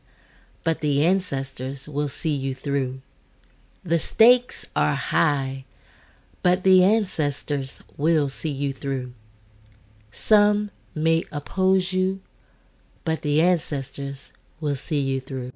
but 0.67 0.81
the 0.81 1.05
ancestors 1.05 1.87
will 1.87 2.09
see 2.09 2.35
you 2.35 2.53
through. 2.53 2.99
The 3.85 3.97
stakes 3.97 4.65
are 4.75 4.95
high, 4.95 5.63
but 6.43 6.65
the 6.65 6.83
ancestors 6.83 7.79
will 7.95 8.27
see 8.27 8.49
you 8.49 8.73
through. 8.73 9.13
Some 10.11 10.69
may 10.93 11.23
oppose 11.31 11.93
you, 11.93 12.19
but 13.05 13.21
the 13.21 13.39
ancestors 13.41 14.33
will 14.59 14.75
see 14.75 14.99
you 14.99 15.21
through. 15.21 15.53